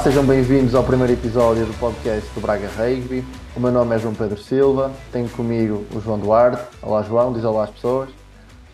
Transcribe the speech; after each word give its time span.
Olá, 0.00 0.04
sejam 0.08 0.26
bem-vindos 0.26 0.74
ao 0.74 0.82
primeiro 0.82 1.12
episódio 1.12 1.66
do 1.66 1.74
podcast 1.74 2.26
do 2.32 2.40
Braga 2.40 2.66
Rugby. 2.68 3.22
O 3.54 3.60
meu 3.60 3.70
nome 3.70 3.94
é 3.94 3.98
João 3.98 4.14
Pedro 4.14 4.40
Silva, 4.40 4.90
tenho 5.12 5.28
comigo 5.28 5.84
o 5.94 6.00
João 6.00 6.18
Duarte. 6.18 6.62
Olá, 6.80 7.02
João, 7.02 7.34
diz 7.34 7.44
olá 7.44 7.64
às 7.64 7.70
pessoas. 7.70 8.08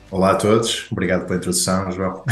Olá 0.09 0.31
a 0.31 0.35
todos, 0.37 0.87
obrigado 0.93 1.27
pela 1.27 1.39
introdução, 1.39 1.91
João. 1.91 2.23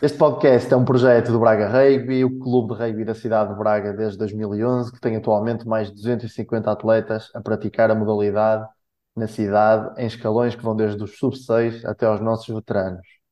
Este 0.00 0.16
podcast 0.16 0.72
é 0.72 0.76
um 0.78 0.84
projeto 0.86 1.30
do 1.30 1.38
Braga 1.38 1.68
Rugby, 1.68 2.24
o 2.24 2.38
clube 2.38 2.72
de 2.72 2.80
rugby 2.80 3.04
da 3.04 3.14
cidade 3.14 3.52
de 3.52 3.58
Braga 3.58 3.92
desde 3.92 4.16
2011, 4.16 4.90
que 4.90 4.98
tem 4.98 5.16
atualmente 5.16 5.68
mais 5.68 5.88
de 5.88 5.94
250 5.96 6.72
atletas 6.72 7.30
a 7.34 7.42
praticar 7.42 7.90
a 7.90 7.94
modalidade 7.94 8.66
na 9.14 9.26
cidade, 9.26 9.92
em 10.00 10.06
escalões 10.06 10.54
que 10.54 10.62
vão 10.62 10.74
desde 10.74 11.04
os 11.04 11.18
sub-6 11.18 11.84
até 11.84 12.06
aos 12.06 12.22
nossos 12.22 12.48
veteranos. 12.48 13.23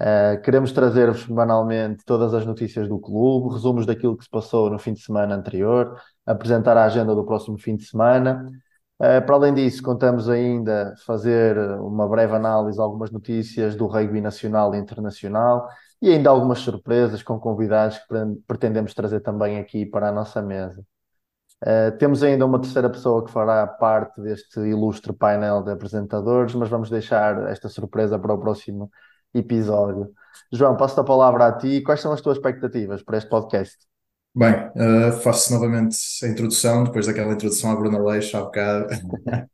Uh, 0.00 0.40
queremos 0.42 0.70
trazer-vos 0.70 1.22
semanalmente 1.22 2.04
todas 2.04 2.32
as 2.32 2.46
notícias 2.46 2.88
do 2.88 3.00
clube, 3.00 3.54
resumos 3.54 3.84
daquilo 3.84 4.16
que 4.16 4.22
se 4.22 4.30
passou 4.30 4.70
no 4.70 4.78
fim 4.78 4.92
de 4.92 5.00
semana 5.00 5.34
anterior, 5.34 6.00
apresentar 6.24 6.76
a 6.76 6.84
agenda 6.84 7.14
do 7.16 7.24
próximo 7.24 7.58
fim 7.58 7.74
de 7.76 7.84
semana. 7.84 8.48
Uh, 9.00 9.24
para 9.26 9.34
além 9.34 9.54
disso, 9.54 9.82
contamos 9.82 10.28
ainda 10.28 10.94
fazer 11.04 11.58
uma 11.80 12.08
breve 12.08 12.34
análise 12.34 12.80
algumas 12.80 13.10
notícias 13.10 13.74
do 13.74 13.86
rugby 13.86 14.20
nacional 14.20 14.72
e 14.74 14.78
internacional 14.78 15.68
e 16.00 16.12
ainda 16.12 16.30
algumas 16.30 16.60
surpresas 16.60 17.20
com 17.22 17.38
convidados 17.40 17.98
que 17.98 18.04
pretendemos 18.46 18.94
trazer 18.94 19.20
também 19.20 19.58
aqui 19.58 19.84
para 19.84 20.08
a 20.10 20.12
nossa 20.12 20.40
mesa. 20.40 20.84
Uh, 21.60 21.90
temos 21.98 22.22
ainda 22.22 22.46
uma 22.46 22.60
terceira 22.60 22.88
pessoa 22.88 23.24
que 23.24 23.32
fará 23.32 23.66
parte 23.66 24.20
deste 24.20 24.60
ilustre 24.60 25.12
painel 25.12 25.60
de 25.64 25.72
apresentadores, 25.72 26.54
mas 26.54 26.68
vamos 26.68 26.88
deixar 26.88 27.48
esta 27.50 27.68
surpresa 27.68 28.16
para 28.16 28.32
o 28.32 28.38
próximo 28.38 28.88
episódio. 29.34 30.12
João, 30.52 30.76
passo 30.76 31.00
a 31.00 31.04
palavra 31.04 31.46
a 31.46 31.52
ti. 31.52 31.82
Quais 31.82 32.00
são 32.00 32.12
as 32.12 32.20
tuas 32.20 32.36
expectativas 32.36 33.02
para 33.02 33.18
este 33.18 33.28
podcast? 33.28 33.76
Bem, 34.34 34.54
uh, 34.54 35.12
faço 35.20 35.52
novamente 35.52 35.96
a 36.22 36.28
introdução, 36.28 36.84
depois 36.84 37.06
daquela 37.06 37.32
introdução 37.32 37.72
à 37.72 37.76
Bruna 37.76 37.98
Leix 37.98 38.32
há 38.34 38.42
bocado. 38.42 38.86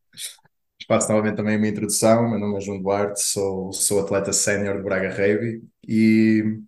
faço 0.86 1.08
novamente 1.11 1.36
também 1.36 1.56
uma 1.56 1.69
introdução. 1.69 2.28
Meu 2.28 2.39
nome 2.39 2.58
é 2.58 2.61
João 2.61 2.83
Duarte, 2.83 3.22
sou, 3.22 3.72
sou 3.72 4.00
atleta 4.00 4.33
sénior 4.33 4.77
de 4.77 4.83
Braga 4.83 5.08
Rugby 5.11 5.62
e 5.86 6.58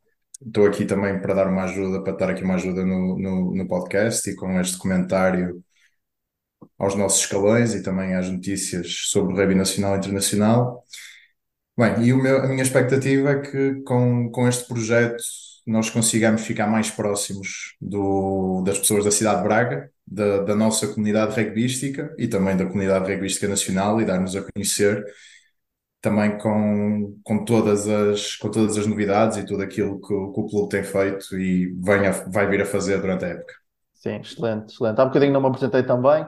estou 0.44 0.66
aqui 0.66 0.86
também 0.86 1.20
para 1.20 1.34
dar 1.34 1.48
uma 1.48 1.64
ajuda, 1.64 2.02
para 2.02 2.16
dar 2.16 2.30
aqui 2.30 2.42
uma 2.42 2.54
ajuda 2.54 2.84
no, 2.84 3.18
no, 3.18 3.54
no 3.54 3.68
podcast 3.68 4.28
e 4.30 4.34
com 4.34 4.58
este 4.60 4.78
comentário 4.78 5.62
aos 6.78 6.94
nossos 6.94 7.20
escalões 7.20 7.74
e 7.74 7.82
também 7.82 8.14
às 8.14 8.30
notícias 8.30 9.08
sobre 9.10 9.34
o 9.34 9.36
rugby 9.36 9.54
nacional 9.54 9.94
e 9.94 9.98
internacional. 9.98 10.84
Bem, 11.78 12.08
e 12.08 12.12
meu, 12.14 12.38
a 12.42 12.48
minha 12.48 12.62
expectativa 12.62 13.32
é 13.32 13.40
que 13.40 13.82
com, 13.82 14.30
com 14.30 14.48
este 14.48 14.66
projeto 14.66 15.22
nós 15.66 15.90
consigamos 15.90 16.42
ficar 16.42 16.66
mais 16.66 16.90
próximos 16.90 17.76
do, 17.78 18.62
das 18.64 18.78
pessoas 18.78 19.04
da 19.04 19.10
cidade 19.10 19.42
de 19.42 19.44
Braga, 19.44 19.90
da, 20.06 20.42
da 20.42 20.54
nossa 20.54 20.86
comunidade 20.88 21.38
rugbyística 21.38 22.14
e 22.16 22.28
também 22.28 22.56
da 22.56 22.64
comunidade 22.64 23.10
rugbyística 23.10 23.46
nacional 23.46 24.00
e 24.00 24.06
dar-nos 24.06 24.34
a 24.34 24.42
conhecer 24.42 25.04
também 26.00 26.38
com, 26.38 27.18
com, 27.22 27.44
todas 27.44 27.86
as, 27.88 28.36
com 28.36 28.50
todas 28.50 28.78
as 28.78 28.86
novidades 28.86 29.36
e 29.36 29.44
tudo 29.44 29.62
aquilo 29.62 30.00
que, 30.00 30.06
que 30.06 30.40
o 30.40 30.46
clube 30.46 30.68
tem 30.70 30.82
feito 30.82 31.36
e 31.36 31.74
venha, 31.78 32.12
vai 32.28 32.46
vir 32.48 32.62
a 32.62 32.66
fazer 32.66 33.00
durante 33.00 33.24
a 33.24 33.28
época. 33.28 33.52
Sim, 33.92 34.20
excelente, 34.20 34.72
excelente. 34.72 34.98
Há 34.98 35.04
um 35.04 35.08
bocadinho 35.08 35.32
não 35.32 35.40
me 35.42 35.48
apresentei 35.48 35.82
também, 35.82 36.24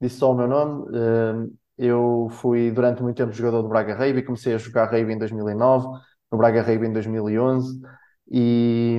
disse 0.00 0.16
só 0.18 0.30
o 0.30 0.36
meu 0.36 0.46
nome. 0.46 0.96
Eh, 0.96 1.61
eu 1.78 2.28
fui 2.30 2.70
durante 2.70 3.02
muito 3.02 3.16
tempo 3.16 3.32
jogador 3.32 3.62
do 3.62 3.68
Braga 3.68 3.94
Rugby, 3.94 4.22
comecei 4.22 4.54
a 4.54 4.58
jogar 4.58 4.90
rugby 4.90 5.12
em 5.12 5.18
2009, 5.18 5.86
no 6.30 6.38
Braga 6.38 6.62
Rugby 6.62 6.86
em 6.86 6.92
2011 6.92 7.80
e, 8.30 8.98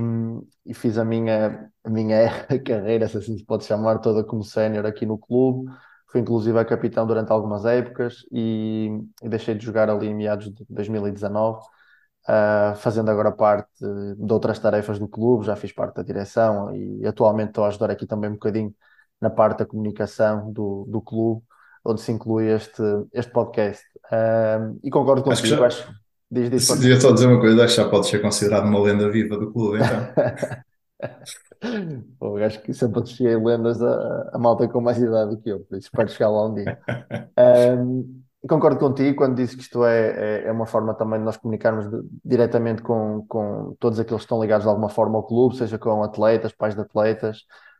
e 0.66 0.74
fiz 0.74 0.98
a 0.98 1.06
minha, 1.06 1.70
a 1.84 1.90
minha 1.90 2.30
carreira, 2.66 3.08
se 3.08 3.18
assim 3.18 3.38
se 3.38 3.46
pode 3.46 3.66
chamar, 3.66 4.00
toda 4.00 4.24
como 4.24 4.44
sénior 4.44 4.86
aqui 4.86 5.06
no 5.06 5.18
clube. 5.18 5.72
Fui 6.08 6.22
inclusive 6.22 6.58
a 6.60 6.66
capitão 6.66 7.08
durante 7.08 7.32
algumas 7.32 7.66
épocas 7.66 8.18
e, 8.32 8.90
e 9.24 9.30
deixei 9.30 9.56
de 9.56 9.66
jogar 9.66 9.90
ali 9.90 10.08
em 10.08 10.16
meados 10.16 10.54
de 10.54 10.66
2019. 10.70 11.60
Uh, 11.60 12.32
ah, 12.32 12.74
fazendo 12.78 13.12
agora 13.12 13.32
parte 13.34 13.70
de 13.82 14.34
outras 14.34 14.58
tarefas 14.60 14.98
do 14.98 15.08
clube, 15.10 15.46
já 15.46 15.56
fiz 15.58 15.74
parte 15.74 15.96
da 15.96 16.04
direção 16.04 16.74
e 16.74 17.06
atualmente 17.06 17.50
estou 17.50 17.66
a 17.66 17.68
ajudar 17.68 17.92
aqui 17.92 18.06
também 18.08 18.30
um 18.30 18.34
bocadinho 18.34 18.74
na 19.20 19.30
parte 19.30 19.60
da 19.60 19.66
comunicação 19.66 20.52
do, 20.54 20.86
do 20.88 21.02
clube 21.02 21.44
onde 21.84 22.02
se 22.02 22.12
inclui 22.12 22.50
este, 22.50 22.82
este 23.14 23.32
podcast. 23.32 23.84
Um, 24.12 24.80
e 24.84 24.90
concordo 24.90 25.24
contigo, 25.24 25.64
acho, 25.64 25.82
já, 25.82 25.88
acho 25.88 25.94
diz, 26.32 26.50
diz, 26.50 26.68
Devia 26.80 27.00
só 27.00 27.12
dizer 27.12 27.28
uma 27.28 27.40
coisa, 27.40 27.64
acho 27.64 27.76
que 27.76 27.82
já 27.82 27.90
pode 27.90 28.08
ser 28.08 28.22
considerado 28.22 28.66
uma 28.66 28.82
lenda 28.82 29.10
viva 29.10 29.38
do 29.38 29.52
clube, 29.52 29.80
então. 29.80 30.64
Pô, 32.20 32.38
acho 32.38 32.62
que 32.62 32.74
sempre 32.74 33.02
associei 33.02 33.36
lendas 33.38 33.82
a, 33.82 34.32
a 34.34 34.38
malta 34.38 34.68
com 34.68 34.82
mais 34.82 34.98
idade 34.98 35.32
do 35.32 35.42
que 35.42 35.50
eu, 35.50 35.62
por 35.62 35.78
isso 35.78 35.88
espero 35.88 36.10
chegar 36.10 36.30
lá 36.30 36.48
um 36.48 36.54
dia. 36.54 36.80
Um, 37.36 38.22
concordo 38.48 38.78
contigo 38.78 39.18
quando 39.18 39.36
dizes 39.36 39.56
que 39.56 39.62
isto 39.62 39.84
é, 39.84 40.42
é, 40.44 40.48
é, 40.48 40.52
uma 40.52 40.66
forma 40.68 40.94
também 40.94 41.18
de 41.18 41.26
nós 41.26 41.38
comunicarmos 41.38 41.90
de, 41.90 41.98
diretamente 42.24 42.82
com, 42.82 43.26
com 43.28 43.76
todos 43.80 44.00
aqueles 44.00 44.22
que 44.22 44.26
estão 44.26 44.42
ligados 44.42 44.66
de 44.66 44.70
alguma 44.70 44.90
forma 44.90 45.18
ao 45.18 45.24
clube, 45.24 45.58
seja 45.58 45.80
com 45.80 46.04
atletas, 46.04 46.52
pais 46.52 46.76
de 46.76 46.82
atletas, 46.82 47.40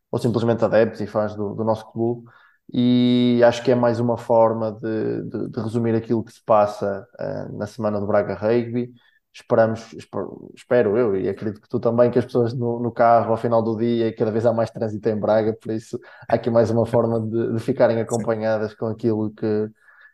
ou 0.10 0.18
simplesmente 0.18 0.64
adeptos 0.66 1.02
e 1.02 1.08
fãs 1.08 1.36
do, 1.36 1.54
do 1.54 1.64
nosso 1.64 1.86
clube 1.92 2.26
e 2.72 3.42
acho 3.46 3.64
que 3.64 3.72
é 3.72 3.76
mais 3.76 4.00
uma 4.00 4.18
forma 4.18 4.72
de, 4.72 5.24
de, 5.24 5.50
de 5.50 5.60
resumir 5.60 5.96
aquilo 5.96 6.24
que 6.24 6.34
se 6.34 6.44
passa 6.44 7.08
uh, 7.20 7.58
na 7.58 7.68
semana 7.68 8.00
do 8.00 8.08
Braga 8.08 8.36
Rugby. 8.36 8.92
Esperamos, 9.34 9.94
espero, 9.94 10.52
espero, 10.56 10.98
eu 10.98 11.16
e 11.16 11.28
acredito 11.28 11.60
que 11.60 11.68
tu 11.68 11.80
também, 11.80 12.12
que 12.12 12.20
as 12.20 12.26
pessoas 12.26 12.54
no, 12.54 12.80
no, 12.80 12.92
carro 12.92 13.32
ao 13.32 13.38
final 13.38 13.64
do 13.64 13.76
dia 13.76 14.08
e 14.08 14.14
cada 14.14 14.32
vez 14.32 14.46
há 14.46 14.54
mais 14.54 14.70
trânsito 14.70 15.10
em 15.10 15.20
Braga, 15.20 15.54
por 15.54 15.72
isso 15.72 16.00
há 16.30 16.36
aqui 16.36 16.52
mais 16.52 16.70
uma 16.70 16.86
forma 16.86 17.20
de, 17.20 17.54
de 17.54 17.60
ficarem 17.60 18.00
acompanhadas 18.00 18.76
com 18.76 18.86
aquilo 18.86 19.32
que, 19.32 19.70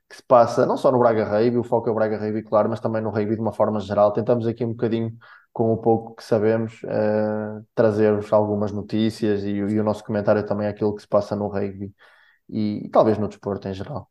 que 0.09 0.15
se 0.15 0.23
passa, 0.23 0.65
não 0.65 0.77
só 0.77 0.91
no 0.91 0.99
Braga 0.99 1.25
Rugby, 1.25 1.57
o 1.57 1.63
foco 1.63 1.89
é 1.89 1.91
o 1.91 1.95
Braga 1.95 2.17
Rugby, 2.17 2.43
claro, 2.43 2.69
mas 2.69 2.79
também 2.79 3.01
no 3.01 3.09
rugby 3.09 3.35
de 3.35 3.41
uma 3.41 3.53
forma 3.53 3.79
geral. 3.81 4.13
Tentamos 4.13 4.47
aqui 4.47 4.63
um 4.65 4.69
bocadinho, 4.69 5.11
com 5.51 5.73
o 5.73 5.77
pouco 5.77 6.15
que 6.15 6.23
sabemos, 6.23 6.81
uh, 6.83 7.65
trazer-vos 7.75 8.31
algumas 8.31 8.71
notícias 8.71 9.43
e, 9.43 9.49
e, 9.51 9.79
o 9.79 9.83
nosso 9.83 10.03
comentário 10.03 10.45
também 10.45 10.67
é 10.67 10.69
aquilo 10.69 10.95
que 10.95 11.01
se 11.01 11.07
passa 11.07 11.35
no 11.35 11.47
rugby 11.47 11.93
e, 12.49 12.85
e 12.85 12.89
talvez 12.89 13.17
no 13.17 13.27
desporto 13.27 13.67
em 13.67 13.73
geral. 13.73 14.09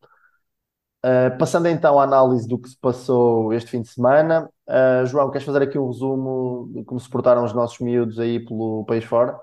Uh, 1.04 1.38
passando 1.38 1.69
então 1.69 1.99
à 2.00 2.03
análise 2.03 2.49
do 2.49 2.59
que 2.59 2.69
se 2.69 2.76
passou 2.76 3.53
este 3.53 3.71
fim 3.71 3.82
de 3.82 3.88
semana, 3.88 4.50
uh, 4.69 5.06
João, 5.06 5.31
queres 5.31 5.47
fazer 5.47 5.62
aqui 5.62 5.78
um 5.78 5.87
resumo 5.87 6.71
de 6.75 6.84
como 6.84 6.99
se 6.99 7.09
portaram 7.09 7.44
os 7.44 7.53
nossos 7.53 7.78
miúdos 7.78 8.19
aí 8.19 8.44
pelo 8.44 8.84
país 8.84 9.04
fora? 9.04 9.38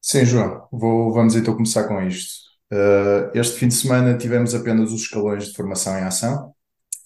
Sim, 0.00 0.24
João, 0.24 0.68
Vou, 0.70 1.12
vamos 1.12 1.34
então 1.34 1.54
começar 1.54 1.88
com 1.88 2.00
isto. 2.02 2.46
Uh, 2.72 3.30
este 3.34 3.58
fim 3.58 3.68
de 3.68 3.74
semana 3.74 4.16
tivemos 4.16 4.54
apenas 4.54 4.92
os 4.92 5.02
escalões 5.02 5.46
de 5.46 5.54
formação 5.54 5.98
em 5.98 6.02
ação. 6.02 6.54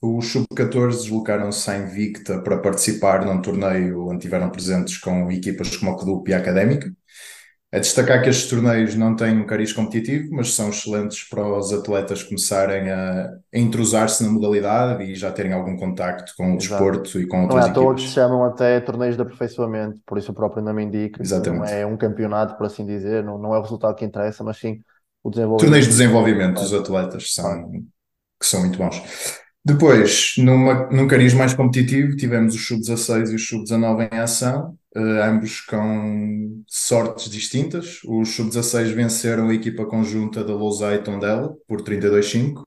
Os 0.02 0.32
sub-14 0.32 1.02
deslocaram-se 1.02 1.70
em 1.70 1.82
Invicta 1.82 2.42
para 2.42 2.58
participar 2.58 3.25
num 3.25 3.41
torneio 3.42 4.08
onde 4.08 4.20
tiveram 4.20 4.50
presentes 4.50 4.98
com 4.98 5.31
equipas 5.31 5.76
como 5.76 5.92
a 5.92 5.98
Clube 5.98 6.31
e 6.31 6.34
a 6.34 6.38
Académica. 6.38 6.91
É 7.72 7.78
destacar 7.78 8.20
que 8.20 8.28
estes 8.28 8.50
torneios 8.50 8.97
não 8.97 9.14
têm 9.14 9.38
um 9.38 9.47
cariz 9.47 9.72
competitivo, 9.72 10.28
mas 10.32 10.54
são 10.54 10.70
excelentes 10.70 11.22
para 11.28 11.47
os 11.47 11.72
atletas 11.72 12.20
começarem 12.20 12.91
a, 12.91 13.26
a 13.26 13.58
entrosar-se 13.58 14.25
na 14.25 14.28
modalidade 14.28 15.04
e 15.04 15.14
já 15.14 15.31
terem 15.31 15.53
algum 15.53 15.76
contacto 15.76 16.32
com 16.36 16.54
o 16.54 16.58
desporto 16.58 17.20
e 17.20 17.28
com 17.28 17.42
outras 17.42 17.67
não 17.67 17.70
é 17.70 17.75
todos 17.75 18.02
se 18.02 18.14
chamam 18.14 18.44
até 18.44 18.81
torneios 18.81 19.14
de 19.14 19.22
aperfeiçoamento, 19.22 20.00
por 20.05 20.19
isso 20.19 20.32
o 20.32 20.34
próprio 20.34 20.64
nome 20.64 20.82
indica. 20.82 21.22
Exatamente. 21.22 21.70
Não 21.70 21.78
é 21.78 21.87
um 21.87 21.96
campeonato, 21.96 22.56
por 22.56 22.67
assim 22.67 22.84
dizer, 22.84 23.22
não, 23.22 23.38
não 23.38 23.55
é 23.55 23.58
o 23.58 23.62
resultado 23.62 23.94
que 23.94 24.05
interessa, 24.05 24.43
mas 24.43 24.56
sim 24.56 24.81
o 25.23 25.31
desenvolvimento. 25.31 25.61
Torneios 25.61 25.87
de 25.87 25.93
desenvolvimento 25.93 26.61
dos 26.61 26.75
atletas 26.75 27.32
são, 27.32 27.70
que 27.70 28.46
são 28.46 28.61
muito 28.61 28.78
bons. 28.78 29.00
Depois, 29.65 30.35
numa, 30.39 30.89
num 30.91 31.07
cariz 31.07 31.35
mais 31.35 31.53
competitivo, 31.53 32.17
tivemos 32.17 32.55
os 32.55 32.67
sub-16 32.67 33.31
e 33.31 33.35
os 33.35 33.47
sub-19 33.47 34.09
em 34.11 34.19
ação, 34.19 34.79
uh, 34.97 35.01
ambos 35.23 35.61
com 35.61 36.65
sortes 36.67 37.29
distintas. 37.31 38.01
Os 38.05 38.31
sub-16 38.31 38.95
venceram 38.95 39.49
a 39.51 39.55
equipa 39.55 39.85
conjunta 39.85 40.43
da 40.43 40.55
Lousai 40.55 40.97
e 40.97 41.03
Tondela 41.03 41.55
por 41.69 41.83
32-5, 41.83 42.62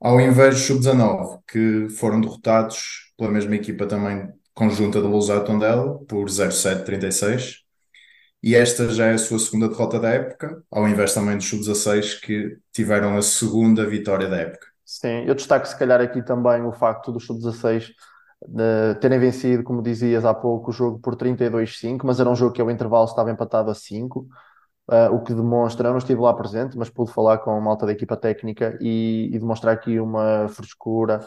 ao 0.00 0.20
invés 0.20 0.56
dos 0.56 0.64
sub-19, 0.64 1.40
que 1.46 1.88
foram 1.90 2.20
derrotados 2.20 3.12
pela 3.16 3.30
mesma 3.30 3.54
equipa 3.56 3.86
também 3.86 4.28
conjunta 4.54 5.00
da 5.00 5.08
Lousai 5.08 5.38
e 5.38 5.44
Tondela 5.44 5.98
por 6.06 6.28
0-7-36. 6.28 7.58
E 8.42 8.54
esta 8.56 8.88
já 8.88 9.06
é 9.06 9.12
a 9.14 9.18
sua 9.18 9.38
segunda 9.38 9.68
derrota 9.68 10.00
da 10.00 10.10
época, 10.10 10.62
ao 10.70 10.88
invés 10.88 11.14
também 11.14 11.36
dos 11.36 11.46
sub-16 11.48 12.20
que 12.20 12.58
tiveram 12.72 13.16
a 13.16 13.22
segunda 13.22 13.86
vitória 13.86 14.28
da 14.28 14.38
época. 14.38 14.69
Sim, 14.90 15.22
eu 15.24 15.36
destaco 15.36 15.68
se 15.68 15.78
calhar 15.78 16.00
aqui 16.00 16.20
também 16.20 16.64
o 16.64 16.72
facto 16.72 17.12
dos 17.12 17.24
sub-16 17.24 17.92
de 18.48 18.94
terem 19.00 19.20
vencido, 19.20 19.62
como 19.62 19.80
dizias 19.82 20.24
há 20.24 20.34
pouco, 20.34 20.70
o 20.70 20.72
jogo 20.72 20.98
por 20.98 21.14
32-5, 21.14 22.04
mas 22.04 22.18
era 22.18 22.28
um 22.28 22.34
jogo 22.34 22.52
que 22.52 22.60
ao 22.60 22.68
intervalo 22.68 23.04
estava 23.04 23.30
empatado 23.30 23.70
a 23.70 23.74
5, 23.74 24.22
uh, 24.90 24.94
eh, 24.94 25.10
o 25.10 25.22
que 25.22 25.32
demonstra, 25.32 25.88
eu 25.88 25.92
não 25.92 25.98
estive 25.98 26.20
lá 26.20 26.34
presente, 26.34 26.76
mas 26.76 26.90
pude 26.90 27.12
falar 27.12 27.38
com 27.38 27.52
a 27.52 27.60
malta 27.60 27.86
da 27.86 27.92
equipa 27.92 28.16
técnica 28.16 28.76
e, 28.80 29.30
e 29.32 29.38
demonstrar 29.38 29.74
aqui 29.74 30.00
uma 30.00 30.48
frescura 30.48 31.20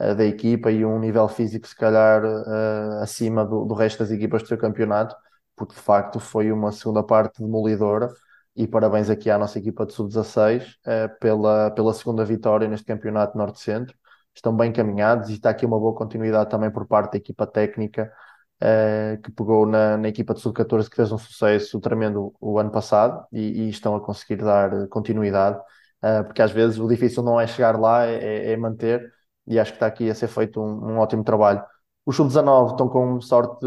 uh, 0.00 0.14
da 0.14 0.24
equipa 0.24 0.70
e 0.70 0.82
um 0.86 0.98
nível 0.98 1.28
físico 1.28 1.68
se 1.68 1.76
calhar 1.76 2.24
uh, 2.24 3.02
acima 3.02 3.44
do, 3.44 3.66
do 3.66 3.74
resto 3.74 3.98
das 3.98 4.10
equipas 4.10 4.42
do 4.42 4.48
seu 4.48 4.56
campeonato, 4.56 5.14
porque 5.54 5.74
de 5.74 5.80
facto 5.80 6.18
foi 6.18 6.50
uma 6.50 6.72
segunda 6.72 7.02
parte 7.02 7.42
demolidora. 7.42 8.08
E 8.56 8.66
parabéns 8.66 9.08
aqui 9.08 9.30
à 9.30 9.38
nossa 9.38 9.58
equipa 9.58 9.86
de 9.86 9.92
sub-16 9.92 10.76
pela, 11.20 11.70
pela 11.70 11.94
segunda 11.94 12.24
vitória 12.24 12.68
neste 12.68 12.86
campeonato 12.86 13.38
Norte-Centro. 13.38 13.96
Estão 14.34 14.56
bem 14.56 14.72
caminhados 14.72 15.30
e 15.30 15.34
está 15.34 15.50
aqui 15.50 15.64
uma 15.64 15.78
boa 15.78 15.94
continuidade 15.94 16.50
também 16.50 16.70
por 16.70 16.86
parte 16.86 17.12
da 17.12 17.18
equipa 17.18 17.46
técnica 17.46 18.12
uh, 18.60 19.20
que 19.22 19.30
pegou 19.32 19.66
na, 19.66 19.96
na 19.96 20.08
equipa 20.08 20.34
de 20.34 20.40
sub-14 20.40 20.88
que 20.88 20.96
fez 20.96 21.10
um 21.12 21.18
sucesso 21.18 21.80
tremendo 21.80 22.32
o, 22.40 22.58
ano 22.58 22.70
passado 22.70 23.26
e, 23.32 23.66
e, 23.66 23.70
estão 23.70 23.94
a 23.96 24.00
conseguir 24.00 24.36
dar 24.36 24.86
continuidade, 24.88 25.58
uh, 26.02 26.24
porque 26.24 26.42
às 26.42 26.50
vezes 26.50 26.78
o 26.78 26.88
difícil 26.88 27.22
não 27.22 27.40
é 27.40 27.46
chegar 27.46 27.78
lá, 27.78 28.06
é, 28.06 28.52
é 28.52 28.56
manter, 28.56 29.12
e 29.46 29.58
acho 29.58 29.72
que 29.72 29.76
está 29.76 29.86
aqui 29.86 30.10
a 30.10 30.14
ser 30.14 30.28
feito 30.28 30.60
um, 30.60 30.92
um 30.92 30.98
ótimo 30.98 31.24
trabalho. 31.24 31.62
Os 32.10 32.16
sub-19 32.16 32.72
estão 32.72 32.88
com 32.88 33.20
sorte 33.20 33.64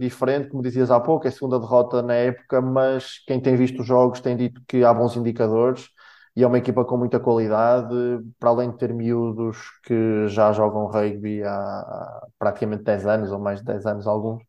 diferente, 0.00 0.48
como 0.48 0.64
dizias 0.64 0.90
há 0.90 0.98
pouco, 0.98 1.26
é 1.26 1.28
a 1.28 1.32
segunda 1.32 1.60
derrota 1.60 2.02
na 2.02 2.14
época, 2.14 2.60
mas 2.60 3.20
quem 3.24 3.40
tem 3.40 3.54
visto 3.54 3.82
os 3.82 3.86
jogos 3.86 4.20
tem 4.20 4.36
dito 4.36 4.60
que 4.66 4.82
há 4.82 4.92
bons 4.92 5.16
indicadores 5.16 5.90
e 6.34 6.42
é 6.42 6.46
uma 6.46 6.58
equipa 6.58 6.84
com 6.84 6.96
muita 6.96 7.20
qualidade, 7.20 7.94
para 8.40 8.50
além 8.50 8.72
de 8.72 8.78
ter 8.78 8.92
miúdos 8.92 9.58
que 9.84 10.26
já 10.26 10.50
jogam 10.52 10.86
rugby 10.86 11.44
há, 11.44 12.26
praticamente 12.36 12.82
10 12.82 13.06
anos, 13.06 13.30
ou 13.30 13.38
mais 13.38 13.60
de 13.60 13.66
10 13.66 13.86
anos 13.86 14.08
alguns. 14.08 14.42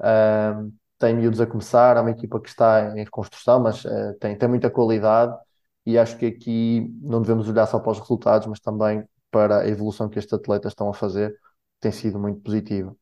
Uh, 0.00 0.72
tem 0.98 1.14
miúdos 1.14 1.42
a 1.42 1.46
começar, 1.46 1.98
é 1.98 2.00
uma 2.00 2.10
equipa 2.12 2.40
que 2.40 2.48
está 2.48 2.96
em 2.96 3.04
reconstrução, 3.04 3.60
mas 3.60 3.84
uh, 3.84 4.14
tem, 4.18 4.34
tem 4.34 4.48
muita 4.48 4.70
qualidade 4.70 5.36
e 5.84 5.98
acho 5.98 6.16
que 6.16 6.24
aqui 6.24 6.90
não 7.02 7.20
devemos 7.20 7.50
olhar 7.50 7.66
só 7.66 7.78
para 7.78 7.92
os 7.92 7.98
resultados, 8.00 8.46
mas 8.46 8.60
também 8.60 9.04
para 9.30 9.58
a 9.58 9.68
evolução 9.68 10.08
que 10.08 10.18
estes 10.18 10.32
atletas 10.32 10.72
estão 10.72 10.88
a 10.88 10.94
fazer, 10.94 11.36
tem 11.80 11.92
sido 11.92 12.18
muito 12.18 12.40
positiva. 12.40 12.94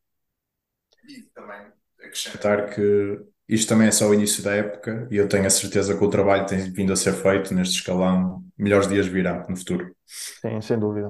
E 1.08 1.23
também 1.34 1.73
acrescentar 2.00 2.75
que 2.75 3.20
isto 3.49 3.69
também 3.69 3.88
é 3.88 3.93
só 3.93 4.08
o 4.08 4.14
início 4.14 4.43
da 4.43 4.55
época 4.55 5.06
e 5.11 5.17
eu 5.17 5.28
tenho 5.28 5.46
a 5.46 5.50
certeza 5.50 5.96
que 5.96 6.05
o 6.05 6.11
trabalho 6.11 6.46
tem 6.46 6.70
vindo 6.73 6.93
a 6.93 6.96
ser 6.96 7.12
feito 7.12 7.55
neste 7.55 7.76
escalão. 7.76 8.44
Melhores 8.58 8.88
dias 8.88 9.06
virão 9.06 9.44
no 9.49 9.56
futuro. 9.56 9.94
Sim, 10.05 10.61
sem 10.61 10.78
dúvida. 10.78 11.08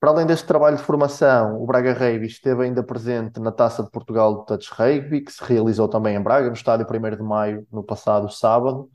Para 0.00 0.10
além 0.10 0.26
deste 0.26 0.46
trabalho 0.46 0.76
de 0.76 0.82
formação, 0.82 1.62
o 1.62 1.64
Braga 1.64 1.92
Rugby 1.92 2.26
esteve 2.26 2.64
ainda 2.64 2.82
presente 2.82 3.38
na 3.38 3.52
Taça 3.52 3.84
de 3.84 3.90
Portugal 3.90 4.40
de 4.40 4.46
Touch 4.46 4.68
Rugby, 4.72 5.20
que 5.20 5.30
se 5.32 5.44
realizou 5.44 5.88
também 5.88 6.16
em 6.16 6.20
Braga, 6.20 6.48
no 6.48 6.54
estádio 6.54 6.84
1 6.84 7.16
de 7.16 7.22
Maio, 7.22 7.64
no 7.70 7.84
passado 7.84 8.28
sábado. 8.28 8.90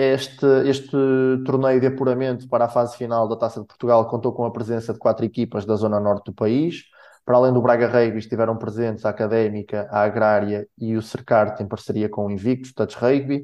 Este, 0.00 0.46
este 0.68 0.96
torneio 1.44 1.80
de 1.80 1.88
apuramento 1.88 2.48
para 2.48 2.66
a 2.66 2.68
fase 2.68 2.96
final 2.96 3.26
da 3.26 3.34
Taça 3.34 3.60
de 3.60 3.66
Portugal 3.66 4.06
contou 4.06 4.32
com 4.32 4.44
a 4.44 4.50
presença 4.52 4.92
de 4.92 4.98
quatro 5.00 5.24
equipas 5.24 5.64
da 5.64 5.74
zona 5.74 5.98
norte 5.98 6.26
do 6.26 6.32
país. 6.32 6.84
Para 7.24 7.36
além 7.36 7.52
do 7.52 7.60
Braga 7.60 7.88
Rugby, 7.88 8.18
estiveram 8.20 8.56
presentes 8.56 9.04
a 9.04 9.08
Académica, 9.10 9.88
a 9.90 10.02
Agrária 10.02 10.68
e 10.78 10.96
o 10.96 11.02
Cercarte, 11.02 11.64
em 11.64 11.66
parceria 11.66 12.08
com 12.08 12.26
o 12.26 12.30
Invictus 12.30 12.72
Touch 12.72 12.96
Rugby. 12.96 13.38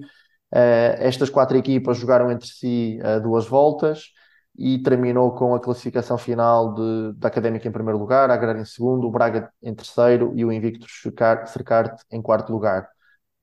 Uh, 0.52 0.94
estas 1.00 1.28
quatro 1.28 1.56
equipas 1.56 1.98
jogaram 1.98 2.30
entre 2.30 2.46
si 2.46 3.00
uh, 3.02 3.20
duas 3.20 3.48
voltas 3.48 4.12
e 4.56 4.78
terminou 4.78 5.34
com 5.34 5.56
a 5.56 5.60
classificação 5.60 6.16
final 6.16 6.72
de, 6.72 7.14
da 7.14 7.26
Académica 7.26 7.66
em 7.66 7.72
primeiro 7.72 7.98
lugar, 7.98 8.30
a 8.30 8.34
Agrária 8.34 8.60
em 8.60 8.64
segundo, 8.64 9.08
o 9.08 9.10
Braga 9.10 9.50
em 9.60 9.74
terceiro 9.74 10.32
e 10.36 10.44
o 10.44 10.52
Invictus 10.52 11.02
Cercarte 11.48 12.04
em 12.12 12.22
quarto 12.22 12.52
lugar. 12.52 12.93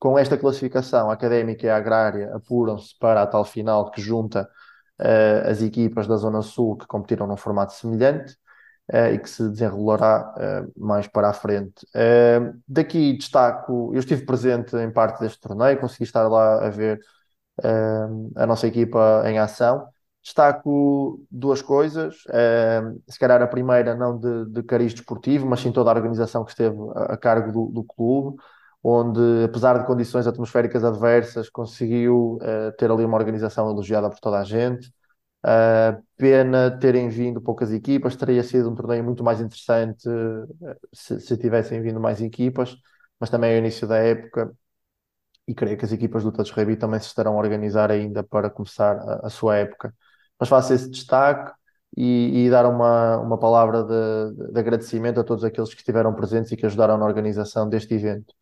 Com 0.02 0.18
esta 0.18 0.36
classificação, 0.36 1.12
Académica 1.12 1.68
e 1.68 1.70
Agrária 1.70 2.36
apuram-se 2.36 2.98
para 2.98 3.22
a 3.22 3.28
tal 3.28 3.46
final 3.46 3.92
que 3.92 4.02
junta 4.02 4.50
uh, 5.00 5.48
as 5.48 5.62
equipas 5.62 6.08
da 6.08 6.16
Zona 6.16 6.42
Sul 6.42 6.76
que 6.76 6.88
competiram 6.88 7.28
num 7.28 7.38
formato 7.38 7.74
semelhante 7.74 8.36
uh, 8.92 9.14
e 9.14 9.20
que 9.20 9.30
se 9.30 9.48
desenrolará 9.48 10.34
uh, 10.36 10.84
mais 10.84 11.06
para 11.06 11.30
a 11.30 11.34
frente. 11.34 11.86
Daqui 12.68 13.16
destaco, 13.16 13.92
eu 13.94 14.00
estive 14.00 14.26
presente 14.26 14.76
em 14.76 14.92
parte 14.92 15.20
deste 15.20 15.40
torneio, 15.40 15.80
consegui 15.80 16.06
estar 16.06 16.28
lá 16.28 16.66
a 16.66 16.70
ver 16.72 17.00
a 18.36 18.48
nossa 18.48 18.66
equipa 18.66 19.22
em 19.28 19.38
ação. 19.38 19.88
Destaco 20.24 21.24
duas 21.30 21.62
coisas, 21.62 22.24
se 23.08 23.20
calhar 23.20 23.40
a 23.40 23.48
primeira 23.48 23.94
não 23.94 24.18
de, 24.18 24.46
de 24.46 24.64
cariz 24.64 24.96
desportivo, 24.96 25.46
mas 25.46 25.60
sim 25.60 25.72
toda 25.72 25.92
a 25.92 25.94
organização 25.94 26.44
que 26.44 26.50
esteve 26.50 26.76
a, 26.96 27.14
a 27.14 27.18
cargo 27.18 27.52
do, 27.52 27.66
do 27.68 27.84
clube, 27.84 28.42
onde, 28.84 29.20
apesar 29.46 29.80
de 29.80 29.86
condições 29.86 30.28
atmosféricas 30.28 30.84
adversas, 30.84 31.50
conseguiu 31.50 32.38
uh, 32.42 32.72
ter 32.78 32.90
ali 32.92 33.06
uma 33.06 33.18
organização 33.18 33.70
elogiada 33.70 34.10
por 34.10 34.20
toda 34.20 34.40
a 34.40 34.44
gente. 34.44 34.90
Uh, 35.44 36.02
pena 36.18 36.72
terem 36.80 37.10
vindo 37.10 37.42
poucas 37.42 37.72
equipas, 37.72 38.16
teria 38.16 38.44
sido 38.44 38.70
um 38.70 38.76
torneio 38.76 39.04
muito 39.04 39.24
mais 39.24 39.42
interessante 39.42 40.08
uh, 40.08 40.48
se, 40.94 41.20
se, 41.20 41.38
tivessem 41.38 41.82
vindo 41.82 42.00
mais 42.00 42.22
equipas, 42.22 42.76
mas 43.20 43.30
também 43.30 43.54
é 43.54 43.56
o 43.56 43.60
início 43.60 43.88
da 43.88 43.98
época 43.98 44.52
e 45.48 45.54
creio 45.56 45.78
que 45.78 45.86
as 45.86 45.92
equipas 45.92 46.24
do 46.24 46.32
Touch 46.32 46.52
Rugby 46.54 46.78
também 46.78 47.00
se 47.00 47.08
estarão 47.08 47.34
a 47.36 47.38
organizar 47.38 47.92
ainda 47.92 48.24
para 48.24 48.50
começar 48.50 48.98
a, 48.98 49.28
a 49.28 49.30
sua 49.30 49.58
época. 49.58 49.94
Mas 50.40 50.50
faço 50.50 50.74
esse 50.74 50.90
destaque 50.90 51.52
e, 51.98 52.46
e 52.46 52.50
dar 52.50 52.66
uma, 52.66 53.18
uma 53.20 53.38
palavra 53.38 53.84
de, 53.84 54.52
de, 54.54 54.60
agradecimento 54.60 55.20
a 55.20 55.24
todos 55.24 55.44
aqueles 55.44 55.74
que 55.74 55.82
estiveram 55.82 56.14
presentes 56.14 56.52
e 56.52 56.58
que 56.58 56.66
ajudaram 56.66 56.98
na 56.98 57.06
organização 57.06 57.68
deste 57.70 57.94
evento. 57.94 58.34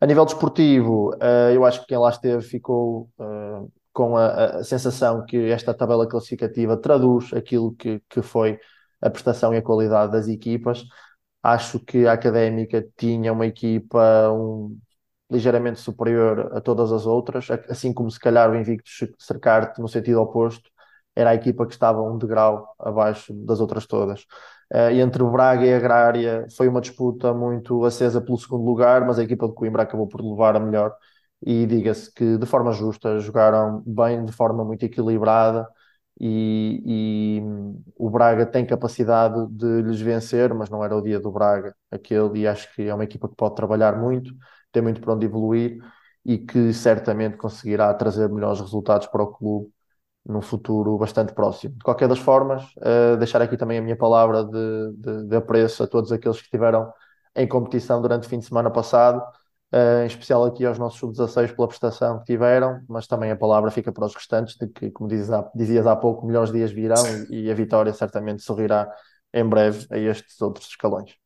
A 0.00 0.06
nível 0.06 0.24
desportivo, 0.24 1.10
uh, 1.16 1.50
eu 1.52 1.64
acho 1.64 1.80
que 1.82 1.88
quem 1.88 1.98
lá 1.98 2.10
esteve 2.10 2.42
ficou 2.42 3.10
com 3.92 4.16
a, 4.16 4.58
a, 4.60 4.64
sensação 4.64 5.24
que 5.26 5.36
esta 5.50 5.74
tabela 5.74 6.08
classificativa 6.08 6.76
traduz 6.76 7.32
aquilo 7.34 7.74
que, 7.74 8.00
que 8.08 8.22
foi 8.22 8.58
a 9.00 9.10
prestação 9.10 9.52
e 9.54 9.58
a 9.58 9.62
qualidade 9.62 10.12
das 10.12 10.28
equipas. 10.28 10.84
Acho 11.42 11.78
que 11.80 12.06
a 12.06 12.12
Académica 12.12 12.86
tinha 12.96 13.32
uma 13.32 13.46
equipa 13.46 14.30
um, 14.32 14.78
ligeiramente 15.30 15.80
superior 15.80 16.50
a 16.56 16.60
todas 16.60 16.92
as 16.92 17.06
outras, 17.06 17.48
assim 17.68 17.92
como 17.92 18.10
se 18.10 18.20
calhar 18.20 18.50
o 18.50 18.56
Invictus 18.56 19.08
Cercarte, 19.18 19.80
no 19.80 19.88
sentido 19.88 20.20
oposto, 20.20 20.70
era 21.14 21.30
a 21.30 21.34
equipa 21.34 21.66
que 21.66 21.72
estava 21.72 22.02
um 22.02 22.18
degrau 22.18 22.74
abaixo 22.78 23.32
das 23.34 23.60
outras 23.60 23.86
todas. 23.86 24.26
Uh, 24.72 24.90
e 24.92 25.00
entre 25.00 25.22
o 25.22 25.30
Braga 25.30 25.66
e 25.66 25.72
a 25.74 25.76
Agrária 25.76 26.46
foi 26.56 26.68
uma 26.68 26.80
disputa 26.80 27.34
muito 27.34 27.84
acesa 27.84 28.20
pelo 28.20 28.38
segundo 28.38 28.64
lugar, 28.64 29.04
mas 29.04 29.18
a 29.18 29.24
equipa 29.24 29.48
de 29.48 29.54
Coimbra 29.54 29.82
acabou 29.82 30.06
por 30.06 30.20
levar 30.22 30.56
a 30.56 30.60
melhor. 30.60 30.94
E 31.44 31.66
diga-se 31.66 32.12
que 32.12 32.38
de 32.38 32.46
forma 32.46 32.72
justa 32.72 33.18
jogaram 33.18 33.82
bem, 33.86 34.24
de 34.24 34.32
forma 34.32 34.64
muito 34.64 34.84
equilibrada. 34.84 35.66
E, 36.20 36.82
e, 37.40 37.42
o 37.96 38.10
Braga 38.10 38.44
tem 38.46 38.66
capacidade 38.66 39.46
de 39.48 39.82
lhes 39.82 40.00
vencer, 40.00 40.52
mas 40.54 40.68
não 40.68 40.84
era 40.84 40.94
o 40.96 41.02
dia 41.02 41.18
do 41.18 41.32
Braga 41.32 41.74
aquele. 41.90 42.40
E 42.40 42.46
acho 42.46 42.72
que 42.74 42.82
é 42.82 42.94
uma 42.94 43.04
equipa 43.04 43.28
que 43.28 43.34
pode 43.36 43.54
trabalhar 43.56 43.96
muito, 43.98 44.32
tem 44.70 44.82
muito 44.82 45.00
para 45.00 45.14
onde 45.14 45.26
evoluir 45.26 45.78
e 46.24 46.38
que 46.38 46.72
certamente 46.72 47.36
conseguirá 47.36 47.92
trazer 47.94 48.28
melhores 48.28 48.60
resultados 48.60 49.06
para 49.06 49.22
o 49.22 49.28
clube 49.32 49.72
num 50.30 50.42
futuro 50.42 50.96
bastante 50.98 51.32
próximo. 51.34 51.74
De 51.74 51.84
qualquer 51.84 52.08
das 52.08 52.18
formas, 52.18 52.62
uh, 52.76 53.16
deixar 53.18 53.42
aqui 53.42 53.56
também 53.56 53.78
a 53.78 53.82
minha 53.82 53.96
palavra 53.96 54.44
de, 54.44 54.92
de, 54.96 55.24
de 55.28 55.36
apreço 55.36 55.82
a 55.82 55.86
todos 55.86 56.12
aqueles 56.12 56.38
que 56.38 56.44
estiveram 56.44 56.92
em 57.36 57.46
competição 57.46 58.00
durante 58.00 58.26
o 58.26 58.28
fim 58.28 58.38
de 58.38 58.44
semana 58.44 58.70
passado 58.70 59.22
Uh, 59.72 60.02
em 60.02 60.06
especial 60.06 60.44
aqui 60.44 60.66
aos 60.66 60.80
nossos 60.80 60.98
sub-16 60.98 61.54
pela 61.54 61.68
prestação 61.68 62.18
que 62.18 62.24
tiveram, 62.24 62.82
mas 62.88 63.06
também 63.06 63.30
a 63.30 63.36
palavra 63.36 63.70
fica 63.70 63.92
para 63.92 64.04
os 64.04 64.12
restantes, 64.12 64.56
de 64.56 64.66
que, 64.66 64.90
como 64.90 65.08
dizes 65.08 65.30
há, 65.30 65.48
dizias 65.54 65.86
há 65.86 65.94
pouco, 65.94 66.26
melhores 66.26 66.50
dias 66.50 66.72
virão 66.72 67.00
e, 67.30 67.44
e, 67.44 67.50
a 67.50 67.54
vitória 67.54 67.92
certamente 67.92 68.42
sorrirá 68.42 68.92
em 69.32 69.48
breve 69.48 69.86
a 69.92 69.96
estes 69.96 70.40
outros 70.42 70.66
escalões. 70.66 71.19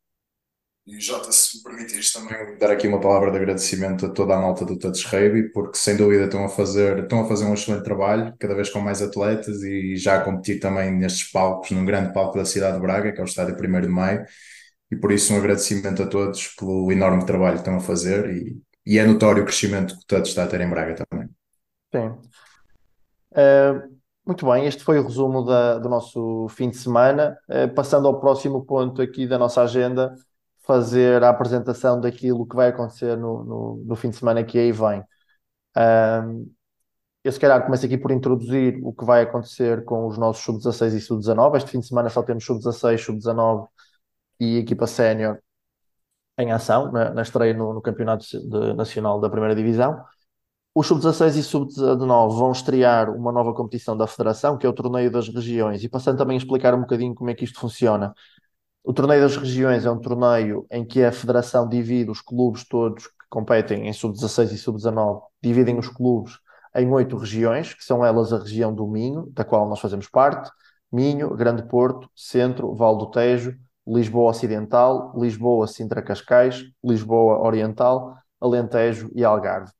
E 0.87 0.99
Jota, 0.99 1.31
se 1.31 1.57
me 1.57 1.63
permitires 1.63 2.13
também 2.13 2.57
dar 2.59 2.69
aqui 2.69 2.87
uma 2.87 3.01
palavra 3.01 3.31
de 3.31 3.37
agradecimento 3.37 4.05
a 4.05 4.09
toda 4.09 4.35
a 4.35 4.39
malta 4.39 4.63
do 4.63 4.77
Touch 4.77 5.07
Rugby, 5.07 5.51
porque 5.51 5.77
sem 5.77 5.97
dúvida 5.97 6.25
estão 6.25 6.45
a 6.45 6.49
fazer, 6.49 6.99
estão 6.99 7.21
a 7.21 7.27
fazer 7.27 7.45
um 7.45 7.55
excelente 7.55 7.83
trabalho, 7.83 8.35
cada 8.39 8.53
vez 8.53 8.69
com 8.69 8.79
mais 8.79 9.01
atletas 9.01 9.63
e 9.63 9.95
já 9.95 10.17
a 10.17 10.23
competir 10.23 10.59
também 10.59 10.91
nestes 10.91 11.31
palcos, 11.31 11.71
num 11.71 11.83
grande 11.83 12.13
palco 12.13 12.37
da 12.37 12.45
cidade 12.45 12.75
de 12.75 12.81
Braga, 12.81 13.11
que 13.11 13.19
é 13.19 13.23
o 13.23 13.25
estádio 13.25 13.55
1 13.55 13.81
de 13.81 13.87
Maio 13.87 14.25
e 14.91 14.95
por 14.95 15.11
isso 15.11 15.33
um 15.33 15.37
agradecimento 15.37 16.03
a 16.03 16.07
todos 16.07 16.49
pelo 16.49 16.91
enorme 16.91 17.25
trabalho 17.25 17.55
que 17.55 17.61
estão 17.61 17.77
a 17.77 17.79
fazer 17.79 18.29
e, 18.29 18.61
e 18.85 18.99
é 18.99 19.05
notório 19.05 19.41
o 19.41 19.45
crescimento 19.45 19.95
que 19.95 20.03
o 20.03 20.05
TUD 20.05 20.27
está 20.27 20.43
a 20.43 20.47
ter 20.47 20.61
em 20.61 20.69
Braga 20.69 21.03
também. 21.09 21.27
Sim. 21.93 22.09
Uh, 23.31 23.95
muito 24.25 24.45
bem, 24.45 24.65
este 24.65 24.83
foi 24.83 24.99
o 24.99 25.03
resumo 25.03 25.43
da, 25.43 25.79
do 25.79 25.89
nosso 25.89 26.47
fim 26.49 26.69
de 26.69 26.77
semana. 26.77 27.37
Uh, 27.49 27.73
passando 27.73 28.07
ao 28.07 28.19
próximo 28.19 28.63
ponto 28.63 29.01
aqui 29.01 29.27
da 29.27 29.37
nossa 29.37 29.63
agenda, 29.63 30.15
fazer 30.65 31.23
a 31.23 31.29
apresentação 31.29 31.99
daquilo 32.01 32.45
que 32.47 32.55
vai 32.55 32.69
acontecer 32.69 33.17
no, 33.17 33.43
no, 33.43 33.83
no 33.85 33.95
fim 33.95 34.09
de 34.09 34.17
semana 34.17 34.43
que 34.43 34.57
aí 34.57 34.71
vem. 34.71 35.01
Uh, 35.77 36.49
eu 37.23 37.31
se 37.31 37.39
calhar 37.39 37.63
começo 37.65 37.85
aqui 37.85 37.97
por 37.97 38.11
introduzir 38.11 38.79
o 38.83 38.93
que 38.93 39.03
vai 39.05 39.23
acontecer 39.23 39.83
com 39.83 40.05
os 40.07 40.17
nossos 40.17 40.43
sub-16 40.43 40.93
e 40.93 41.01
sub-19. 41.01 41.57
Este 41.57 41.71
fim 41.71 41.79
de 41.79 41.87
semana 41.87 42.09
só 42.09 42.21
temos 42.23 42.45
sub-16, 42.45 42.97
sub-19 42.99 43.67
e 44.39 44.57
equipa 44.57 44.87
sénior 44.87 45.39
em 46.37 46.51
ação 46.51 46.91
na, 46.91 47.11
na 47.11 47.21
estreia 47.21 47.53
no, 47.53 47.73
no 47.73 47.81
Campeonato 47.81 48.25
de, 48.25 48.73
Nacional 48.73 49.19
da 49.19 49.29
Primeira 49.29 49.55
Divisão. 49.55 50.03
Os 50.73 50.87
sub-16 50.87 51.37
e 51.37 51.43
sub-19 51.43 52.37
vão 52.37 52.51
estrear 52.51 53.09
uma 53.09 53.31
nova 53.31 53.53
competição 53.53 53.95
da 53.95 54.05
Federação, 54.07 54.57
que 54.57 54.65
é 54.67 54.69
o 54.69 54.73
Torneio 54.73 55.09
das 55.09 55.27
Regiões, 55.29 55.83
e 55.83 55.89
passando 55.89 56.17
também 56.17 56.35
a 56.35 56.37
explicar 56.37 56.73
um 56.75 56.81
bocadinho 56.81 57.15
como 57.15 57.29
é 57.29 57.33
que 57.33 57.45
isto 57.45 57.59
funciona. 57.59 58.13
O 58.87 58.93
Torneio 58.93 59.23
das 59.23 59.35
Regiões 59.35 59.83
é 59.83 59.89
um 59.89 59.97
torneio 59.97 60.67
em 60.69 60.85
que 60.85 61.03
a 61.03 61.11
Federação 61.11 61.67
divide 61.67 62.11
os 62.11 62.21
clubes 62.21 62.63
todos 62.63 63.07
que 63.07 63.13
competem 63.27 63.87
em 63.87 63.91
sub-16 63.93 64.51
e 64.51 64.57
sub-19 64.59 65.23
dividem 65.41 65.79
os 65.79 65.87
clubes 65.87 66.37
em 66.75 66.87
oito 66.91 67.17
regiões, 67.17 67.73
que 67.73 67.83
são 67.83 68.05
elas 68.05 68.31
a 68.31 68.37
região 68.37 68.71
do 68.71 68.85
Minho, 68.85 69.27
da 69.31 69.43
qual 69.43 69.67
nós 69.67 69.79
fazemos 69.79 70.07
parte, 70.07 70.51
Minho, 70.91 71.35
Grande 71.35 71.63
Porto, 71.63 72.07
Centro, 72.15 72.75
Val 72.75 72.95
do 72.95 73.09
Tejo, 73.09 73.57
Lisboa 73.87 74.29
Ocidental, 74.29 75.11
Lisboa 75.17 75.65
Sintra 75.65 76.03
Cascais, 76.03 76.63
Lisboa 76.83 77.39
Oriental, 77.39 78.15
Alentejo 78.39 79.09
e 79.15 79.23
Algarve 79.23 79.71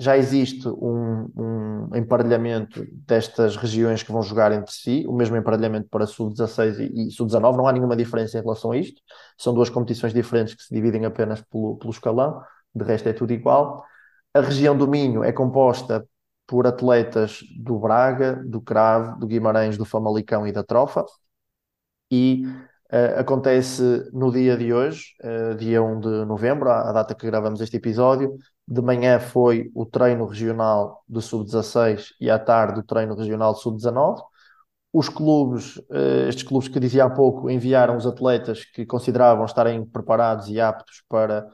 já 0.00 0.16
existe 0.16 0.66
um, 0.66 1.30
um, 1.36 1.94
emparelhamento 1.94 2.86
destas 3.06 3.54
regiões 3.54 4.02
que 4.02 4.10
vão 4.10 4.22
jogar 4.22 4.50
entre 4.50 4.72
si, 4.72 5.04
o 5.06 5.12
mesmo 5.12 5.36
emparelhamento 5.36 5.90
para 5.90 6.06
sub-16 6.06 6.78
e, 6.78 7.08
e 7.08 7.10
sub-19, 7.10 7.56
não 7.58 7.68
há 7.68 7.72
nenhuma 7.72 7.94
diferença 7.94 8.38
em 8.38 8.40
relação 8.40 8.72
a 8.72 8.78
isto, 8.78 9.02
são 9.36 9.52
duas 9.52 9.68
competições 9.68 10.14
diferentes 10.14 10.54
que 10.54 10.62
se 10.62 10.74
dividem 10.74 11.04
apenas 11.04 11.42
pelo, 11.42 11.76
pelo 11.76 11.90
escalão, 11.90 12.42
de 12.74 12.82
resto 12.82 13.10
é 13.10 13.12
tudo 13.12 13.34
igual. 13.34 13.84
A 14.32 14.40
região 14.40 14.76
do 14.76 14.88
Minho 14.88 15.22
é 15.22 15.32
composta 15.32 16.06
por 16.46 16.66
atletas 16.66 17.40
do 17.58 17.78
Braga, 17.78 18.42
do 18.46 18.60
Cravo, 18.62 19.20
do 19.20 19.26
Guimarães, 19.26 19.76
do 19.76 19.84
Famalicão 19.84 20.46
e 20.46 20.52
da 20.52 20.62
Trofa, 20.62 21.04
e 22.10 22.44
Uh, 22.92 23.20
acontece 23.20 24.10
no 24.12 24.32
dia 24.32 24.56
de 24.56 24.72
hoje, 24.72 25.14
uh, 25.22 25.54
dia 25.54 25.80
1 25.80 26.00
de 26.00 26.24
novembro, 26.24 26.68
a, 26.68 26.90
a, 26.90 26.92
data 26.92 27.14
que 27.14 27.24
gravamos 27.24 27.60
este 27.60 27.76
episódio. 27.76 28.36
De 28.70 28.80
manhã 28.80 29.18
foi 29.18 29.70
o 29.74 29.84
treino 29.84 30.24
regional 30.26 31.02
do 31.08 31.20
Sub-16 31.20 32.14
e 32.20 32.30
à 32.30 32.38
tarde 32.38 32.80
o 32.80 32.82
treino 32.84 33.16
regional 33.16 33.52
do 33.52 33.58
Sub-19. 33.58 34.22
Os 34.92 35.08
clubes, 35.08 35.76
uh, 35.76 36.28
estes 36.28 36.44
clubes 36.44 36.68
que 36.68 36.80
dizia 36.80 37.04
há 37.04 37.10
pouco, 37.10 37.50
enviaram 37.50 37.96
os 37.96 38.06
atletas 38.06 38.64
que 38.64 38.86
consideravam 38.86 39.44
estarem 39.44 39.84
preparados 39.84 40.48
e 40.48 40.60
aptos 40.60 41.02
para, 41.08 41.48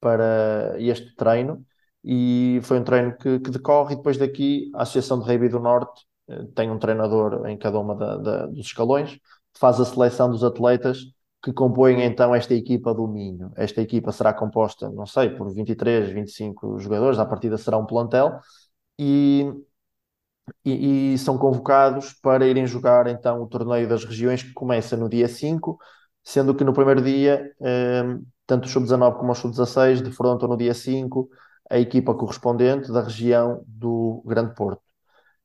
para 0.00 0.76
este 0.78 1.14
treino. 1.16 1.64
E 2.04 2.60
foi 2.62 2.78
um 2.78 2.84
treino 2.84 3.16
que, 3.16 3.40
que 3.40 3.50
decorre, 3.50 3.94
e 3.94 3.96
depois 3.96 4.16
daqui 4.16 4.70
a 4.74 4.82
Associação 4.82 5.20
de 5.20 5.26
Rugby 5.26 5.48
do 5.48 5.60
Norte 5.60 6.06
tem 6.54 6.70
um 6.70 6.78
treinador 6.78 7.46
em 7.48 7.58
cada 7.58 7.78
uma 7.78 7.94
da, 7.96 8.16
da, 8.16 8.46
dos 8.46 8.66
escalões 8.66 9.18
faz 9.58 9.80
a 9.80 9.84
seleção 9.84 10.30
dos 10.30 10.44
atletas 10.44 10.98
que 11.42 11.52
compõem 11.52 12.02
então 12.02 12.34
esta 12.34 12.54
equipa 12.54 12.94
do 12.94 13.06
Minho. 13.08 13.52
Esta 13.56 13.80
equipa 13.80 14.12
será 14.12 14.32
composta, 14.32 14.90
não 14.90 15.06
sei, 15.06 15.30
por 15.30 15.52
23, 15.52 16.10
25 16.10 16.78
jogadores, 16.78 17.18
à 17.18 17.24
partida 17.26 17.56
será 17.56 17.78
um 17.78 17.86
plantel, 17.86 18.38
e, 18.98 19.46
e, 20.64 21.14
e, 21.14 21.18
são 21.18 21.38
convocados 21.38 22.12
para 22.14 22.46
irem 22.46 22.66
jogar 22.66 23.06
então 23.06 23.42
o 23.42 23.46
torneio 23.46 23.88
das 23.88 24.04
regiões 24.04 24.42
que 24.42 24.52
começa 24.52 24.96
no 24.96 25.08
dia 25.08 25.28
5, 25.28 25.78
sendo 26.22 26.54
que 26.54 26.64
no 26.64 26.72
primeiro 26.72 27.02
dia, 27.02 27.50
eh, 27.60 28.02
tanto 28.46 28.66
o 28.66 28.68
Sub-19 28.68 29.18
como 29.18 29.32
o 29.32 29.34
Sub-16 29.34 30.02
defrontam 30.02 30.48
no 30.48 30.56
dia 30.56 30.74
5 30.74 31.30
a 31.70 31.78
equipa 31.78 32.14
correspondente 32.14 32.92
da 32.92 33.02
região 33.02 33.62
do 33.66 34.22
Grande 34.26 34.54
Porto. 34.54 34.82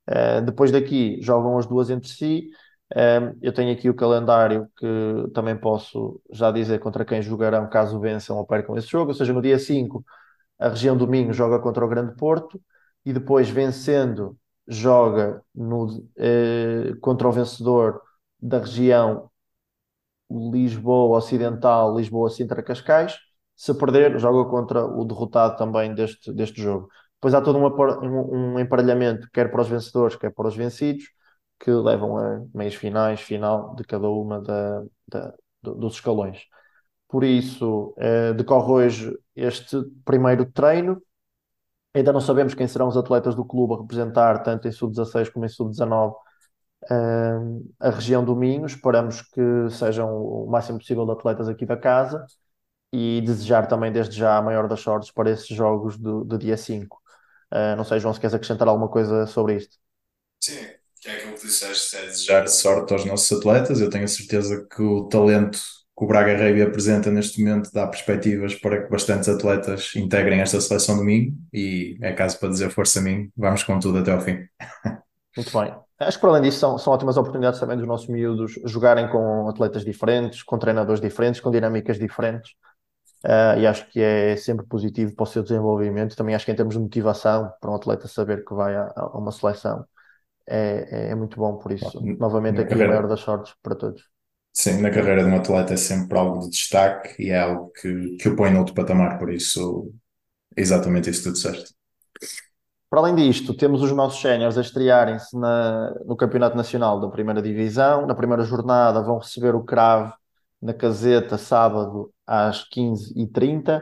Eh, 0.08 0.42
depois 0.42 0.72
daqui 0.72 1.20
jogam 1.22 1.58
as 1.58 1.66
duas 1.66 1.90
entre 1.90 2.10
si, 2.10 2.50
um, 2.94 3.38
eu 3.42 3.52
tenho 3.54 3.74
aqui 3.74 3.90
o 3.90 3.96
calendário 3.96 4.70
que 4.78 4.86
também 5.34 5.58
posso 5.58 6.22
já 6.32 6.52
dizer 6.52 6.80
contra 6.80 7.04
quem 7.04 7.22
jogarão 7.22 7.68
caso 7.70 8.00
vençam 8.00 8.38
ou 8.38 8.46
percam 8.46 8.78
esse 8.78 8.88
jogo. 8.88 9.10
Ou 9.12 9.16
seja, 9.16 9.34
no 9.34 9.42
dia 9.42 9.58
5, 9.58 10.06
a 10.60 10.70
região 10.70 10.96
do 10.96 11.08
Minho 11.08 11.34
joga 11.34 11.60
contra 11.60 11.84
o 11.86 11.88
Grande 11.90 12.16
Porto 12.16 12.62
e 13.06 13.12
depois, 13.14 13.50
vencendo, 13.50 14.38
joga 14.68 15.42
no, 15.54 16.08
eh, 16.18 16.94
contra 17.02 17.28
o 17.28 17.32
vencedor 17.32 18.02
da 18.42 18.60
região 18.60 19.30
Lisboa 20.30 21.18
Ocidental, 21.18 21.96
Lisboa 21.98 22.30
Sintra 22.30 22.64
Cascais. 22.64 23.18
Se 23.56 23.74
perder, 23.74 24.20
joga 24.20 24.50
contra 24.50 24.86
o 24.86 25.06
derrotado 25.06 25.56
também 25.58 25.94
deste, 25.96 26.32
deste 26.34 26.62
jogo. 26.62 26.90
Depois 27.16 27.34
há 27.34 27.42
todo 27.42 27.58
um, 27.60 28.54
um 28.56 28.60
emparelhamento, 28.60 29.28
quer 29.34 29.50
para 29.52 29.62
os 29.62 29.68
vencedores, 29.68 30.16
quer 30.16 30.32
para 30.32 30.48
os 30.48 30.56
vencidos 30.56 31.06
que 31.60 31.72
levam 31.72 32.18
a 32.18 32.46
meias 32.54 32.76
finais, 32.76 33.22
final 33.22 33.76
de 33.76 33.84
cada 33.84 34.10
uma 34.10 34.42
da, 34.42 34.84
da, 35.08 35.34
dos 35.64 35.96
escalões. 35.96 36.46
Por 37.10 37.24
isso, 37.24 37.94
eh, 37.98 38.34
decorre 38.34 38.72
hoje 38.72 39.20
este 39.36 39.78
primeiro 40.06 40.46
treino. 40.52 41.02
Ainda 41.94 42.12
não 42.14 42.20
sabemos 42.22 42.54
quem 42.54 42.68
serão 42.68 42.88
os 42.88 42.98
atletas 42.98 43.36
do 43.36 43.46
clube 43.46 43.74
a 43.74 43.78
representar, 43.78 44.44
tanto 44.44 44.68
em 44.68 44.72
sub-16 44.72 45.30
como 45.30 45.46
em 45.46 45.50
sub-19, 45.50 46.16
eh, 46.92 47.36
a 47.80 47.90
região 47.92 48.24
do 48.26 48.36
Minho. 48.36 48.66
Esperamos 48.66 49.22
que 49.22 49.42
sejam 49.72 50.10
o 50.18 50.48
máximo 50.50 50.80
possível 50.80 51.06
de 51.06 51.12
atletas 51.14 51.50
aqui 51.50 51.66
da 51.66 51.78
casa 51.78 52.26
e 52.94 53.22
desejar 53.22 53.68
também, 53.68 53.92
desde 53.92 54.18
já, 54.18 54.38
a 54.38 54.42
maior 54.42 54.68
das 54.68 54.82
sortes 54.82 55.12
para 55.12 55.32
esses 55.32 55.48
jogos 55.50 55.98
do, 55.98 56.24
do 56.26 56.38
dia 56.38 56.58
5. 56.58 57.02
Eh, 57.52 57.76
não 57.76 57.84
sei, 57.86 58.00
João, 58.00 58.14
se 58.14 58.20
queres 58.20 58.34
acrescentar 58.36 58.68
alguma 58.68 58.90
coisa 58.90 59.28
sobre 59.28 59.58
isto. 59.58 59.78
Sim, 60.40 60.66
é 61.10 61.14
aquilo 61.14 61.34
que 61.34 61.46
disseste, 61.46 61.96
é 61.96 62.02
desejar 62.06 62.48
sorte 62.48 62.94
aos 62.94 63.06
nossos 63.06 63.38
atletas. 63.38 63.80
Eu 63.80 63.90
tenho 63.90 64.06
a 64.06 64.08
certeza 64.08 64.66
que 64.70 64.82
o 64.82 65.08
talento 65.08 65.60
que 65.98 66.04
o 66.04 66.08
Braga 66.08 66.36
Rugby 66.36 66.62
apresenta 66.62 67.10
neste 67.10 67.42
momento 67.42 67.72
dá 67.72 67.88
perspectivas 67.88 68.54
para 68.56 68.84
que 68.84 68.90
bastantes 68.90 69.30
atletas 69.30 69.94
integrem 69.96 70.42
esta 70.42 70.60
seleção 70.60 70.98
domingo 70.98 71.34
e 71.54 71.98
é 72.02 72.12
caso 72.12 72.38
para 72.38 72.50
dizer 72.50 72.70
força 72.70 73.00
a 73.00 73.02
mim, 73.02 73.32
vamos 73.36 73.64
com 73.64 73.80
tudo 73.80 74.00
até 74.00 74.12
ao 74.12 74.20
fim. 74.20 74.46
Muito 75.38 75.58
bem. 75.58 75.74
Acho 75.98 76.18
que 76.18 76.22
para 76.22 76.30
além 76.32 76.42
disso 76.42 76.60
são, 76.60 76.78
são 76.78 76.92
ótimas 76.92 77.16
oportunidades 77.16 77.60
também 77.60 77.78
dos 77.78 77.88
nossos 77.88 78.10
miúdos 78.10 78.60
jogarem 78.66 79.08
com 79.10 79.48
atletas 79.48 79.86
diferentes, 79.86 80.44
com 80.44 80.58
treinadores 80.58 81.00
diferentes, 81.00 81.40
com 81.40 81.50
dinâmicas 81.50 81.98
diferentes. 81.98 82.52
Uh, 83.24 83.58
e 83.60 83.66
acho 83.66 83.90
que 83.90 84.02
é 84.02 84.36
sempre 84.36 84.66
positivo 84.66 85.16
para 85.16 85.24
o 85.24 85.26
seu 85.26 85.42
desenvolvimento. 85.42 86.16
Também 86.16 86.36
acho 86.36 86.46
que 86.46 86.52
em 86.52 86.56
termos 86.56 86.76
de 86.76 86.82
motivação 86.82 87.50
para 87.62 87.72
um 87.72 87.76
atleta 87.76 88.08
saber 88.10 88.44
que 88.44 88.54
vai 88.54 88.76
a, 88.76 88.92
a 88.96 89.18
uma 89.18 89.32
seleção 89.32 89.86
é, 90.48 91.10
é 91.12 91.16
muito 91.16 91.38
bom, 91.38 91.58
por 91.58 91.72
isso, 91.72 92.00
novamente, 92.18 92.62
aqui 92.62 92.70
carreira, 92.70 92.92
o 92.92 92.96
maior 92.96 93.08
das 93.08 93.20
sortes 93.20 93.54
para 93.62 93.76
todos. 93.76 94.04
Sim, 94.54 94.82
na 94.82 94.90
carreira 94.90 95.24
de 95.24 95.30
um 95.30 95.36
atleta 95.36 95.74
é 95.74 95.78
sempre 95.78 96.18
algo 96.18 96.40
de 96.40 96.50
destaque 96.50 97.22
e 97.22 97.30
é 97.30 97.40
algo 97.40 97.72
que, 97.72 98.18
que 98.18 98.30
o 98.30 98.36
põe 98.36 98.52
noutro 98.52 98.74
patamar, 98.74 99.18
por 99.18 99.32
isso, 99.32 99.92
é 100.56 100.62
exatamente 100.62 101.10
isso 101.10 101.24
que 101.24 101.30
tu 101.30 101.34
disseste. 101.34 101.76
Para 102.90 103.02
além 103.02 103.16
disto, 103.16 103.54
temos 103.54 103.82
os 103.82 103.92
nossos 103.92 104.22
séniores 104.22 104.58
a 104.58 104.62
estrearem-se 104.62 105.36
no 105.36 106.16
Campeonato 106.16 106.56
Nacional 106.56 107.02
da 107.02 107.10
Primeira 107.10 107.42
Divisão. 107.42 108.06
Na 108.06 108.16
primeira 108.16 108.44
jornada 108.44 109.02
vão 109.02 109.18
receber 109.18 109.54
o 109.54 109.64
Cravo 109.64 110.14
na 110.62 110.74
caseta 110.74 111.38
sábado 111.38 112.14
às 112.26 112.64
15h30. 112.70 113.82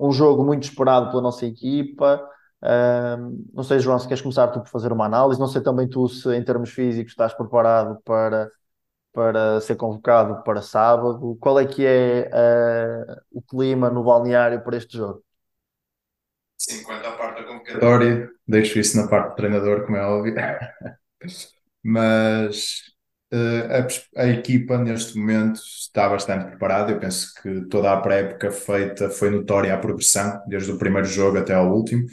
Um 0.00 0.10
jogo 0.12 0.42
muito 0.42 0.62
esperado 0.62 1.10
pela 1.10 1.20
nossa 1.20 1.44
equipa 1.44 2.26
não 2.62 3.62
sei, 3.62 3.78
João, 3.78 3.98
se 3.98 4.08
queres 4.08 4.22
começar 4.22 4.48
tu 4.48 4.60
por 4.60 4.68
fazer 4.68 4.92
uma 4.92 5.06
análise. 5.06 5.40
Não 5.40 5.48
sei 5.48 5.62
também 5.62 5.88
tu 5.88 6.08
se, 6.08 6.28
em 6.34 6.42
termos 6.42 6.70
físicos, 6.70 7.12
estás 7.12 7.34
preparado 7.34 8.00
para, 8.04 8.50
para 9.12 9.60
ser 9.60 9.76
convocado 9.76 10.42
para 10.42 10.62
sábado. 10.62 11.36
Qual 11.40 11.58
é 11.60 11.66
que 11.66 11.84
é 11.84 12.30
uh, 12.32 13.16
o 13.32 13.42
clima 13.42 13.90
no 13.90 14.04
balneário 14.04 14.62
para 14.62 14.76
este 14.76 14.96
jogo? 14.96 15.22
Sim, 16.58 16.82
quanto 16.84 17.06
à 17.06 17.12
parte 17.12 17.42
da 17.42 17.48
convocatória, 17.48 18.30
deixo 18.48 18.78
isso 18.78 18.96
na 18.96 19.06
parte 19.06 19.30
do 19.30 19.36
treinador, 19.36 19.84
como 19.84 19.96
é 19.96 20.02
óbvio. 20.02 20.34
Mas 21.84 22.80
uh, 23.32 24.16
a, 24.16 24.22
a, 24.22 24.28
equipa 24.28 24.78
neste 24.78 25.18
momento 25.18 25.60
está 25.60 26.08
bastante 26.08 26.46
preparada. 26.46 26.92
Eu 26.92 26.98
penso 26.98 27.32
que 27.40 27.66
toda 27.66 27.92
a 27.92 28.00
pré-época 28.00 28.50
feita 28.50 29.10
foi 29.10 29.30
notória 29.30 29.72
a 29.72 29.78
progressão, 29.78 30.42
desde 30.48 30.72
o 30.72 30.78
primeiro 30.78 31.06
jogo 31.06 31.38
até 31.38 31.52
ao 31.52 31.70
último 31.70 32.06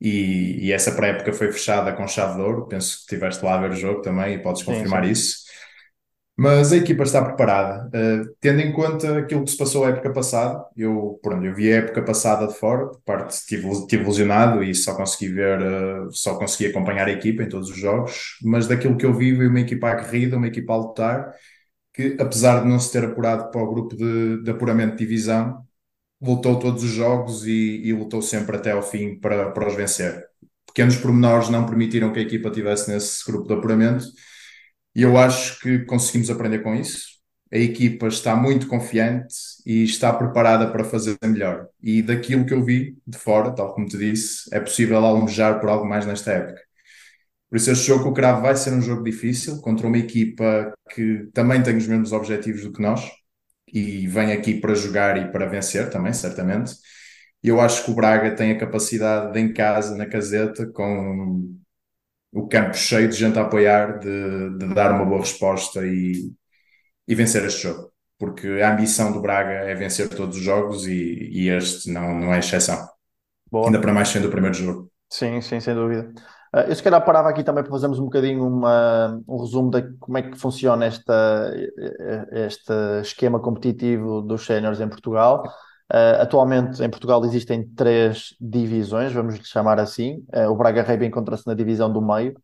e, 0.00 0.66
e 0.66 0.72
essa 0.72 0.92
pré-época 0.92 1.32
foi 1.32 1.50
fechada 1.52 1.92
com 1.92 2.06
chave 2.06 2.36
de 2.36 2.42
ouro. 2.42 2.66
Penso 2.66 2.96
que 2.96 3.00
estiveste 3.02 3.44
lá 3.44 3.54
a 3.54 3.60
ver 3.60 3.70
o 3.70 3.76
jogo 3.76 4.02
também 4.02 4.34
e 4.34 4.42
podes 4.42 4.62
confirmar 4.62 5.02
sim, 5.04 5.06
sim. 5.06 5.12
isso. 5.12 5.46
Mas 6.38 6.70
a 6.70 6.76
equipa 6.76 7.02
está 7.02 7.24
preparada, 7.24 7.88
uh, 7.88 8.36
tendo 8.40 8.60
em 8.60 8.70
conta 8.70 9.20
aquilo 9.20 9.42
que 9.42 9.50
se 9.50 9.56
passou 9.56 9.86
a 9.86 9.88
época 9.88 10.12
passada. 10.12 10.62
Eu, 10.76 11.18
pronto, 11.22 11.42
eu 11.46 11.54
vi 11.54 11.72
a 11.72 11.76
época 11.76 12.02
passada 12.02 12.46
de 12.46 12.54
fora, 12.54 12.88
por 12.88 13.00
parte 13.02 13.38
tive, 13.46 13.86
tive 13.86 14.04
lesionado 14.04 14.62
e 14.62 14.74
só 14.74 14.94
consegui 14.94 15.32
ver, 15.32 15.58
uh, 15.62 16.12
só 16.12 16.36
consegui 16.38 16.66
acompanhar 16.66 17.08
a 17.08 17.12
equipa 17.12 17.42
em 17.42 17.48
todos 17.48 17.70
os 17.70 17.76
jogos. 17.78 18.38
Mas 18.42 18.66
daquilo 18.66 18.98
que 18.98 19.06
eu 19.06 19.14
vi, 19.14 19.32
vi 19.32 19.46
uma 19.46 19.60
equipa 19.60 19.88
aguerrida, 19.88 20.36
uma 20.36 20.46
equipa 20.48 20.74
a 20.74 20.76
lutar, 20.76 21.32
que 21.94 22.16
apesar 22.20 22.62
de 22.62 22.68
não 22.68 22.78
se 22.78 22.92
ter 22.92 23.04
apurado 23.04 23.50
para 23.50 23.62
o 23.62 23.70
grupo 23.72 23.96
de, 23.96 24.42
de 24.42 24.50
apuramento 24.50 24.96
de 24.96 24.98
divisão, 24.98 25.65
lutou 26.20 26.58
todos 26.58 26.82
os 26.82 26.90
jogos 26.90 27.46
e, 27.46 27.82
e, 27.84 27.92
lutou 27.92 28.22
sempre 28.22 28.56
até 28.56 28.72
ao 28.72 28.82
fim 28.82 29.18
para, 29.18 29.50
para 29.50 29.68
os 29.68 29.74
vencer. 29.74 30.24
Pequenos 30.66 30.96
pormenores 30.96 31.48
não 31.48 31.66
permitiram 31.66 32.12
que 32.12 32.18
a 32.18 32.22
equipa 32.22 32.50
tivesse 32.50 32.90
nesse 32.90 33.24
grupo 33.24 33.46
de 33.48 33.54
apuramento 33.54 34.06
e 34.94 35.02
eu 35.02 35.16
acho 35.18 35.60
que 35.60 35.80
conseguimos 35.80 36.30
aprender 36.30 36.60
com 36.60 36.74
isso. 36.74 37.16
A 37.52 37.58
equipa 37.58 38.08
está 38.08 38.34
muito 38.34 38.66
confiante 38.66 39.34
e 39.64 39.84
está 39.84 40.12
preparada 40.12 40.70
para 40.70 40.84
fazer 40.84 41.16
melhor. 41.22 41.68
E 41.80 42.02
daquilo 42.02 42.44
que 42.44 42.52
eu 42.52 42.64
vi 42.64 42.96
de 43.06 43.18
fora, 43.18 43.54
tal 43.54 43.72
como 43.74 43.86
te 43.86 43.96
disse, 43.96 44.48
é 44.52 44.58
possível 44.58 44.98
almejar 45.04 45.60
por 45.60 45.68
algo 45.68 45.86
mais 45.86 46.04
nesta 46.06 46.32
época. 46.32 46.60
Por 47.48 47.56
isso, 47.56 47.70
este 47.70 47.86
jogo 47.86 48.04
com 48.04 48.10
o 48.10 48.14
Cravo 48.14 48.42
vai 48.42 48.56
ser 48.56 48.72
um 48.72 48.82
jogo 48.82 49.04
difícil 49.04 49.60
contra 49.60 49.86
uma 49.86 49.98
equipa 49.98 50.72
que 50.90 51.28
também 51.32 51.62
tem 51.62 51.76
os 51.76 51.86
mesmos 51.86 52.12
objetivos 52.12 52.62
do 52.62 52.72
que 52.72 52.82
nós 52.82 53.08
e 53.72 54.06
vem 54.06 54.32
aqui 54.32 54.60
para 54.60 54.74
jogar 54.74 55.16
e 55.18 55.30
para 55.32 55.46
vencer 55.46 55.90
também, 55.90 56.12
certamente. 56.12 56.74
eu 57.42 57.60
acho 57.60 57.84
que 57.84 57.90
o 57.90 57.94
Braga 57.94 58.34
tem 58.34 58.52
a 58.52 58.58
capacidade 58.58 59.32
de, 59.32 59.40
em 59.40 59.52
casa, 59.52 59.96
na 59.96 60.06
caseta, 60.06 60.66
com 60.72 61.56
o 62.32 62.48
campo 62.48 62.74
cheio 62.76 63.08
de 63.08 63.16
gente 63.16 63.38
a 63.38 63.42
apoiar, 63.42 63.98
de, 63.98 64.58
de 64.58 64.74
dar 64.74 64.92
uma 64.92 65.04
boa 65.04 65.20
resposta 65.20 65.86
e, 65.86 66.32
e 67.08 67.14
vencer 67.14 67.44
este 67.44 67.62
jogo. 67.64 67.92
Porque 68.18 68.48
a 68.62 68.72
ambição 68.72 69.12
do 69.12 69.20
Braga 69.20 69.52
é 69.52 69.74
vencer 69.74 70.08
todos 70.08 70.36
os 70.38 70.42
jogos 70.42 70.86
e, 70.86 71.30
e 71.32 71.48
este 71.50 71.90
não, 71.92 72.14
não 72.18 72.34
é 72.34 72.38
exceção. 72.40 72.88
Boa. 73.50 73.66
Ainda 73.66 73.80
para 73.80 73.92
mais 73.92 74.08
sendo 74.08 74.28
o 74.28 74.30
primeiro 74.30 74.54
jogo. 74.56 74.90
Sim, 75.10 75.40
sim, 75.40 75.60
sem 75.60 75.74
dúvida. 75.74 76.12
Uh, 76.56 76.70
eu 76.70 76.74
se 76.74 76.82
calhar 76.82 77.04
parava 77.04 77.28
aqui 77.28 77.44
também 77.44 77.62
para 77.62 77.70
fazermos 77.70 77.98
um 77.98 78.04
bocadinho 78.04 78.46
uma, 78.46 79.22
um 79.28 79.36
resumo 79.36 79.70
de 79.70 79.82
como 79.98 80.16
é 80.16 80.22
que 80.22 80.38
funciona 80.38 80.86
esta, 80.86 81.52
este 82.32 82.72
esquema 83.02 83.38
competitivo 83.38 84.22
dos 84.22 84.46
séniores 84.46 84.80
em 84.80 84.88
Portugal. 84.88 85.42
Uh, 85.92 86.22
atualmente 86.22 86.82
em 86.82 86.88
Portugal 86.88 87.22
existem 87.26 87.68
três 87.74 88.34
divisões, 88.40 89.12
vamos 89.12 89.34
lhe 89.36 89.44
chamar 89.44 89.78
assim. 89.78 90.24
Uh, 90.34 90.50
o 90.50 90.56
Braga 90.56 90.82
Reiba 90.82 91.04
encontra-se 91.04 91.46
na 91.46 91.52
divisão 91.52 91.92
do 91.92 92.00
meio. 92.00 92.34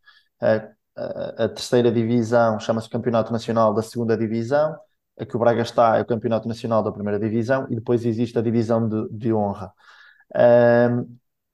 a 1.38 1.48
terceira 1.48 1.90
divisão 1.90 2.60
chama-se 2.60 2.90
Campeonato 2.90 3.32
Nacional 3.32 3.72
da 3.72 3.82
Segunda 3.82 4.14
Divisão. 4.14 4.76
A 5.18 5.24
que 5.24 5.36
o 5.36 5.38
Braga 5.38 5.62
está 5.62 5.96
é 5.96 6.02
o 6.02 6.04
Campeonato 6.06 6.46
Nacional 6.46 6.82
da 6.82 6.92
Primeira 6.92 7.18
Divisão 7.18 7.66
e 7.70 7.76
depois 7.76 8.04
existe 8.04 8.38
a 8.38 8.42
divisão 8.42 8.86
de, 8.86 9.08
de 9.10 9.32
honra. 9.32 9.72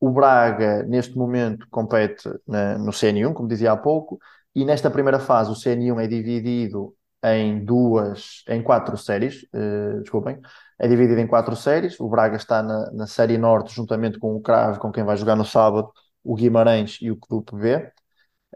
O 0.00 0.10
Braga, 0.10 0.82
neste 0.84 1.16
momento, 1.16 1.66
compete 1.70 2.28
na, 2.46 2.78
no 2.78 2.92
CN1, 2.92 3.32
como 3.34 3.48
dizia 3.48 3.72
há 3.72 3.76
pouco, 3.76 4.18
e 4.54 4.64
nesta 4.64 4.90
primeira 4.90 5.18
fase 5.18 5.50
o 5.50 5.54
CN1 5.54 6.00
é 6.00 6.06
dividido 6.06 6.94
em 7.24 7.64
duas, 7.64 8.44
em 8.48 8.62
quatro 8.62 8.96
séries, 8.96 9.42
uh, 9.52 10.00
desculpem, 10.00 10.40
é 10.78 10.86
dividido 10.86 11.20
em 11.20 11.26
quatro 11.26 11.56
séries. 11.56 11.98
O 11.98 12.08
Braga 12.08 12.36
está 12.36 12.62
na, 12.62 12.90
na 12.92 13.06
série 13.06 13.36
Norte, 13.36 13.74
juntamente 13.74 14.18
com 14.18 14.36
o 14.36 14.40
Crave, 14.40 14.78
com 14.78 14.92
quem 14.92 15.04
vai 15.04 15.16
jogar 15.16 15.34
no 15.34 15.44
sábado, 15.44 15.90
o 16.22 16.34
Guimarães 16.34 16.98
e 17.00 17.10
o 17.10 17.16
Clube 17.16 17.50
B. 17.54 17.92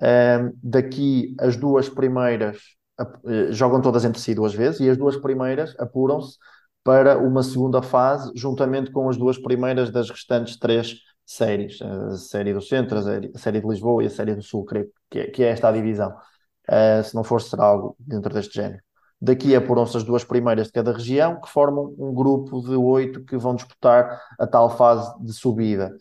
Um, 0.00 0.52
daqui, 0.62 1.34
as 1.40 1.56
duas 1.56 1.88
primeiras 1.88 2.58
uh, 3.00 3.52
jogam 3.52 3.80
todas 3.80 4.04
entre 4.04 4.20
si 4.20 4.34
duas 4.34 4.54
vezes, 4.54 4.80
e 4.80 4.88
as 4.88 4.96
duas 4.96 5.16
primeiras 5.16 5.74
apuram-se 5.78 6.38
para 6.84 7.18
uma 7.18 7.42
segunda 7.42 7.82
fase, 7.82 8.30
juntamente 8.34 8.90
com 8.90 9.08
as 9.08 9.16
duas 9.16 9.38
primeiras 9.38 9.90
das 9.90 10.10
restantes 10.10 10.56
três 10.58 10.98
séries, 11.26 11.80
a 11.82 12.16
série 12.16 12.52
do 12.52 12.60
Centro, 12.60 12.98
a 12.98 13.02
série, 13.02 13.32
a 13.34 13.38
série 13.38 13.60
de 13.60 13.68
Lisboa 13.68 14.02
e 14.02 14.06
a 14.06 14.10
série 14.10 14.34
do 14.34 14.42
Sul, 14.42 14.64
creio 14.64 14.90
que 15.10 15.18
é, 15.18 15.26
que 15.30 15.42
é 15.42 15.48
esta 15.48 15.68
a 15.68 15.72
divisão. 15.72 16.14
Uh, 16.68 17.02
se 17.02 17.14
não 17.14 17.24
for, 17.24 17.40
será 17.40 17.64
algo 17.64 17.96
dentro 17.98 18.32
deste 18.32 18.54
género. 18.54 18.82
Daqui 19.20 19.54
apuram-se 19.54 19.96
as 19.96 20.02
duas 20.02 20.24
primeiras 20.24 20.66
de 20.66 20.72
cada 20.72 20.92
região, 20.92 21.40
que 21.40 21.48
formam 21.48 21.94
um 21.96 22.12
grupo 22.12 22.60
de 22.60 22.74
oito 22.74 23.24
que 23.24 23.36
vão 23.36 23.54
disputar 23.54 24.20
a 24.38 24.46
tal 24.48 24.76
fase 24.76 25.14
de 25.24 25.32
subida. 25.32 25.96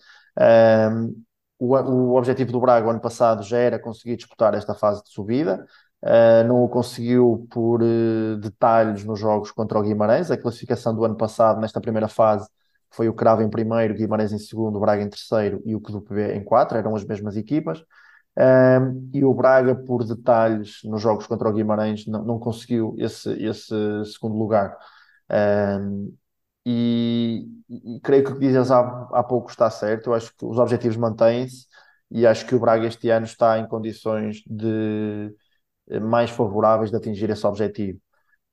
Um, 0.92 1.24
o, 1.60 1.76
o, 1.76 2.16
objetivo 2.18 2.52
do 2.52 2.60
Braga, 2.60 2.90
ano 2.90 3.00
passado, 3.00 3.44
já 3.44 3.58
era 3.58 3.78
conseguir 3.78 4.16
disputar 4.16 4.56
esta 4.56 4.74
fase 4.74 5.04
de 5.04 5.12
subida. 5.12 5.64
Uh, 6.02 6.48
não 6.48 6.64
o 6.64 6.70
conseguiu 6.70 7.48
por 7.52 7.84
uh, 7.84 8.38
detalhes 8.38 9.06
nos 9.06 9.20
jogos 9.20 9.52
contra 9.52 9.78
o 9.78 9.84
Guimarães. 9.84 10.32
A 10.32 10.38
classificação 10.38 10.96
do 10.96 11.06
ano 11.06 11.16
passado, 11.16 11.62
nesta 11.62 11.80
primeira 11.80 12.08
fase, 12.08 12.50
foi 12.92 13.08
o 13.10 13.14
Cravo 13.14 13.42
em 13.42 13.50
primeiro, 13.50 13.94
Guimarães 13.94 14.32
em 14.32 14.38
segundo, 14.40 14.80
Braga 14.80 15.02
em 15.02 15.10
terceiro 15.10 15.62
e 15.66 15.76
o 15.76 15.82
QB 15.82 16.34
em 16.36 16.44
quatro, 16.44 16.78
eram 16.78 16.96
as 16.96 17.04
mesmas 17.06 17.38
equipas. 17.38 17.84
Um, 18.38 19.10
e 19.14 19.24
o 19.24 19.34
Braga, 19.34 19.76
por 19.76 20.04
detalhes 20.06 20.82
nos 20.84 21.02
jogos 21.02 21.28
contra 21.28 21.50
o 21.50 21.54
Guimarães, 21.54 22.06
não, 22.08 22.24
não 22.24 22.40
conseguiu 22.40 22.96
esse, 22.98 23.32
esse 23.44 23.74
segundo 24.06 24.38
lugar. 24.38 24.78
Um, 25.30 26.16
e, 26.66 27.48
e, 27.70 28.00
creio 28.02 28.24
que 28.24 28.32
o 28.32 28.34
que 28.36 28.42
dizes 28.42 28.72
há, 28.72 28.80
há 29.14 29.24
pouco 29.24 29.50
está 29.50 29.70
certo. 29.70 30.08
Eu 30.10 30.14
acho 30.14 30.36
que 30.36 30.46
os 30.46 30.58
objetivos 30.58 30.98
mantêm-se 30.98 31.66
e 32.10 32.26
acho 32.28 32.46
que 32.46 32.56
o 32.56 32.60
Braga 32.60 32.88
este 32.88 33.10
ano 33.10 33.26
está 33.26 33.58
em 33.60 33.68
condições 33.68 34.44
de 34.48 35.34
mais 36.02 36.30
favoráveis 36.30 36.92
de 36.92 36.98
atingir 36.98 37.30
esse 37.30 37.46
objetivo. 37.46 38.00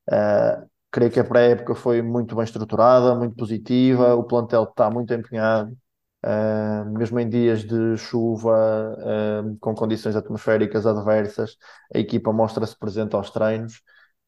Uh, 0.09 0.69
creio 0.91 1.11
que 1.11 1.21
a 1.21 1.25
pré-época 1.25 1.75
foi 1.75 2.03
muito 2.03 2.35
bem 2.35 2.45
estruturada, 2.45 3.15
muito 3.15 3.37
positiva, 3.37 4.15
o 4.15 4.25
plantel 4.25 4.65
está 4.65 4.91
muito 4.91 5.13
empenhado, 5.13 5.77
uh, 6.25 6.99
mesmo 6.99 7.21
em 7.21 7.29
dias 7.29 7.65
de 7.65 7.97
chuva, 7.97 8.97
uh, 8.99 9.57
com 9.61 9.75
condições 9.75 10.17
atmosféricas 10.17 10.87
adversas, 10.87 11.57
a 11.95 11.99
equipa 11.99 12.33
mostra-se 12.33 12.79
presente 12.79 13.15
aos 13.15 13.31
treinos. 13.31 13.83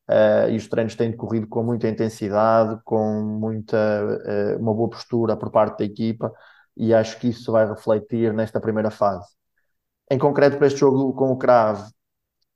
Uh, 0.08 0.50
e 0.50 0.56
os 0.56 0.66
treinos 0.68 0.96
têm 0.96 1.12
decorrido 1.12 1.46
com 1.46 1.62
muita 1.62 1.88
intensidade, 1.88 2.80
com 2.84 3.22
muita, 3.22 3.76
uma 4.58 4.74
boa 4.74 4.90
postura 4.90 5.36
por 5.36 5.52
parte 5.52 5.78
da 5.78 5.84
equipa, 5.84 6.32
e 6.76 6.92
acho 6.92 7.18
que 7.20 7.28
isso 7.28 7.52
vai 7.52 7.68
refletir 7.68 8.32
nesta 8.34 8.60
primeira 8.60 8.90
fase. 8.90 9.28
Em 10.10 10.18
concreto, 10.18 10.58
para 10.58 10.66
este 10.66 10.80
jogo 10.80 11.14
com 11.14 11.30
o 11.30 11.38
Crave, 11.38 11.84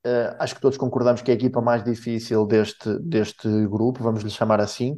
Uh, 0.06 0.36
acho 0.38 0.54
que 0.54 0.60
todos 0.60 0.76
concordamos 0.76 1.22
que 1.22 1.30
é 1.30 1.34
a 1.34 1.36
equipa 1.36 1.62
mais 1.62 1.82
difícil 1.82 2.44
deste, 2.46 2.98
deste 2.98 3.48
grupo, 3.68 4.02
vamos 4.02 4.22
lhe 4.22 4.28
chamar 4.28 4.60
assim, 4.60 4.92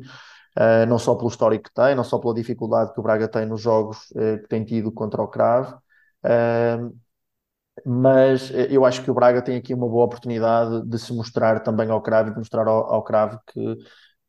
uh, 0.58 0.84
não 0.88 0.98
só 0.98 1.14
pelo 1.14 1.28
histórico 1.28 1.64
que 1.68 1.74
tem, 1.74 1.94
não 1.94 2.02
só 2.02 2.18
pela 2.18 2.34
dificuldade 2.34 2.92
que 2.92 2.98
o 2.98 3.02
Braga 3.04 3.28
tem 3.28 3.46
nos 3.46 3.60
jogos 3.60 4.10
uh, 4.16 4.42
que 4.42 4.48
tem 4.48 4.64
tido 4.64 4.90
contra 4.90 5.22
o 5.22 5.28
Crave, 5.28 5.74
mas 7.84 8.50
eu 8.70 8.84
acho 8.84 9.02
que 9.04 9.10
o 9.10 9.14
Braga 9.14 9.42
tem 9.42 9.56
aqui 9.56 9.72
uma 9.74 9.88
boa 9.88 10.06
oportunidade 10.06 10.84
de 10.88 10.98
se 10.98 11.12
mostrar 11.12 11.60
também 11.60 11.88
ao 11.90 12.00
Crave 12.02 12.30
e 12.30 12.32
de 12.32 12.38
mostrar 12.38 12.66
ao, 12.66 12.92
ao 12.92 13.02
Crave 13.04 13.38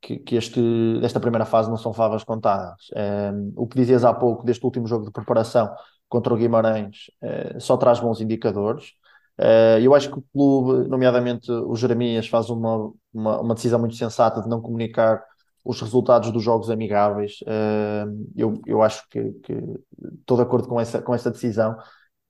que, 0.02 0.20
que, 0.20 0.36
este, 0.36 0.62
desta 1.02 1.20
primeira 1.20 1.46
fase 1.46 1.70
não 1.70 1.78
são 1.78 1.92
favas 1.94 2.24
contadas. 2.24 2.90
o 3.56 3.66
que 3.68 3.78
dizias 3.78 4.04
há 4.06 4.14
pouco 4.14 4.46
deste 4.46 4.64
último 4.64 4.86
jogo 4.86 5.06
de 5.06 5.12
preparação 5.12 5.74
contra 6.08 6.34
o 6.34 6.38
Guimarães 6.38 7.10
só 7.60 7.78
traz 7.78 8.00
bons 8.00 8.22
indicadores. 8.22 8.92
Uh, 9.40 9.80
eu 9.80 9.94
acho 9.94 10.12
que 10.12 10.18
o 10.18 10.24
clube, 10.34 10.90
nomeadamente 10.90 11.52
o 11.52 11.76
Jeremias, 11.76 12.28
faz 12.28 12.50
uma, 12.50 12.92
uma, 13.14 13.42
uma, 13.42 13.56
decisão 13.56 13.80
muito 13.80 13.96
sensata 13.96 14.42
de 14.42 14.50
não 14.50 14.60
comunicar 14.62 15.24
os 15.64 15.80
resultados 15.80 16.32
dos 16.32 16.44
jogos 16.44 16.70
amigáveis. 16.70 17.40
Uh, 17.42 18.28
eu, 18.36 18.60
eu 18.66 18.82
acho 18.82 19.08
que, 19.10 19.32
que 19.44 19.54
estou 20.20 20.38
de 20.38 20.44
acordo 20.44 20.68
com 20.68 20.80
essa, 20.80 21.02
com 21.02 21.14
essa 21.14 21.30
decisão, 21.30 21.78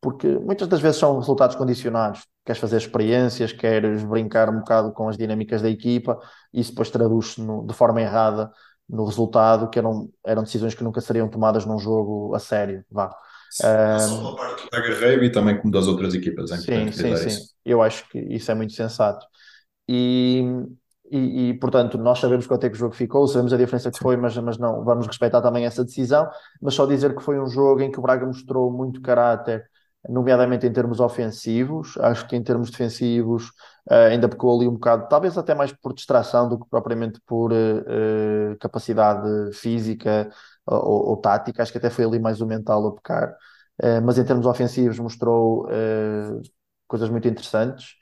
porque 0.02 0.28
muitas 0.28 0.68
das 0.68 0.82
vezes 0.82 0.98
são 0.98 1.18
resultados 1.18 1.56
condicionados. 1.56 2.26
Queres 2.46 2.60
fazer 2.60 2.78
experiências, 2.78 3.52
queres 3.54 4.04
brincar 4.04 4.50
um 4.50 4.60
bocado 4.60 4.92
com 4.92 5.08
as 5.08 5.18
dinâmicas 5.18 5.62
da 5.62 5.70
equipa, 5.70 6.20
isso 6.54 6.72
depois 6.72 6.90
traduz-se 6.90 7.42
de 7.42 7.74
forma 7.74 8.02
errada 8.02 8.52
no 8.90 9.06
resultado, 9.06 9.70
que 9.70 9.80
eram, 9.80 10.10
eram 10.26 10.44
decisões 10.44 10.74
que 10.74 10.84
nunca 10.84 11.02
seriam 11.02 11.28
tomadas 11.30 11.66
num 11.66 11.78
jogo 11.80 12.34
a 12.36 12.40
sério. 12.40 12.86
Vá. 12.90 13.14
Sim, 13.52 13.64
só 14.00 14.18
pela 14.18 14.36
parte 14.36 14.70
da 14.72 14.80
Guerreiro 14.80 15.24
e 15.24 15.32
também 15.32 15.58
como 15.58 15.72
das 15.72 15.88
outras 15.88 16.14
equipas. 16.14 16.52
É 16.52 16.58
sim, 16.58 16.92
sim, 16.92 17.16
sim. 17.16 17.28
Isso. 17.28 17.54
Eu 17.66 17.82
acho 17.82 18.08
que 18.10 18.20
isso 18.20 18.52
é 18.52 18.56
muito 18.56 18.74
sensato. 18.74 19.26
E, 19.88 20.44
e, 21.12 21.50
e, 21.50 21.54
portanto, 21.60 21.98
nós 21.98 22.20
sabemos 22.20 22.46
quanto 22.46 22.66
é 22.66 22.70
que 22.70 22.76
o 22.76 22.80
jogo 22.80 22.94
ficou, 22.94 23.28
sabemos 23.28 23.54
a 23.54 23.58
diferença 23.58 23.92
que 23.92 24.00
foi, 24.00 24.18
mas, 24.18 24.38
mas 24.38 24.58
não 24.58 24.84
vamos 24.84 25.08
respeitar 25.08 25.42
também 25.42 25.66
essa 25.66 25.84
decisão. 25.84 26.30
Mas 26.62 26.74
só 26.76 26.86
dizer 26.86 27.16
que 27.16 27.24
foi 27.24 27.40
um 27.40 27.48
jogo 27.48 27.82
em 27.82 27.92
que 27.92 28.00
o 28.00 28.02
Braga 28.02 28.26
mostrou 28.26 28.72
muito 28.72 29.02
caráter, 29.02 29.66
nomeadamente 30.10 30.66
em 30.68 30.72
termos 30.74 31.00
ofensivos. 31.00 31.98
Acho 31.98 32.28
que 32.28 32.36
em 32.36 32.44
termos 32.44 32.70
defensivos 32.70 33.48
uh, 33.90 34.10
ainda 34.10 34.28
pecou 34.28 34.56
ali 34.56 34.68
um 34.68 34.74
bocado, 34.74 35.08
talvez 35.10 35.38
até 35.38 35.56
mais 35.56 35.72
por 35.72 35.94
distração 35.94 36.50
do 36.50 36.60
que 36.60 36.70
propriamente 36.70 37.22
por 37.26 37.52
uh, 37.54 38.58
capacidade 38.60 39.54
física 39.54 40.30
ou, 40.68 41.10
ou, 41.10 41.18
tática, 41.18 41.64
acho 41.64 41.72
que 41.72 41.78
até 41.78 41.90
foi 41.90 42.06
ali 42.06 42.20
mais 42.20 42.42
o 42.42 42.46
mental 42.46 42.88
a 42.88 42.94
pecar, 42.94 43.32
uh, 43.84 44.02
mas 44.04 44.18
em 44.18 44.26
termos 44.26 44.46
ofensivos 44.46 45.00
mostrou 45.00 45.66
uh, 45.68 46.42
coisas 46.88 47.10
muito 47.10 47.28
interessantes. 47.28 47.96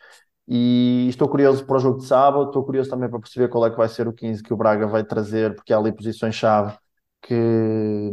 E 0.48 1.08
estou 1.10 1.28
curioso 1.28 1.66
para 1.66 1.78
o 1.78 1.80
jogo 1.80 2.00
de 2.00 2.06
sábado, 2.06 2.48
estou 2.48 2.64
curioso 2.64 2.90
também 2.90 3.10
para 3.10 3.20
perceber 3.20 3.48
qual 3.50 3.66
é 3.66 3.72
que 3.72 3.78
vai 3.78 3.90
ser 3.90 4.08
o 4.08 4.14
15 4.14 4.44
que 4.44 4.54
o 4.54 4.58
Braga 4.58 4.86
vai 4.88 5.04
trazer, 5.04 5.56
porque 5.56 5.74
há 5.74 5.78
ali 5.78 5.92
posições-chave 5.92 6.78
que, 7.22 8.12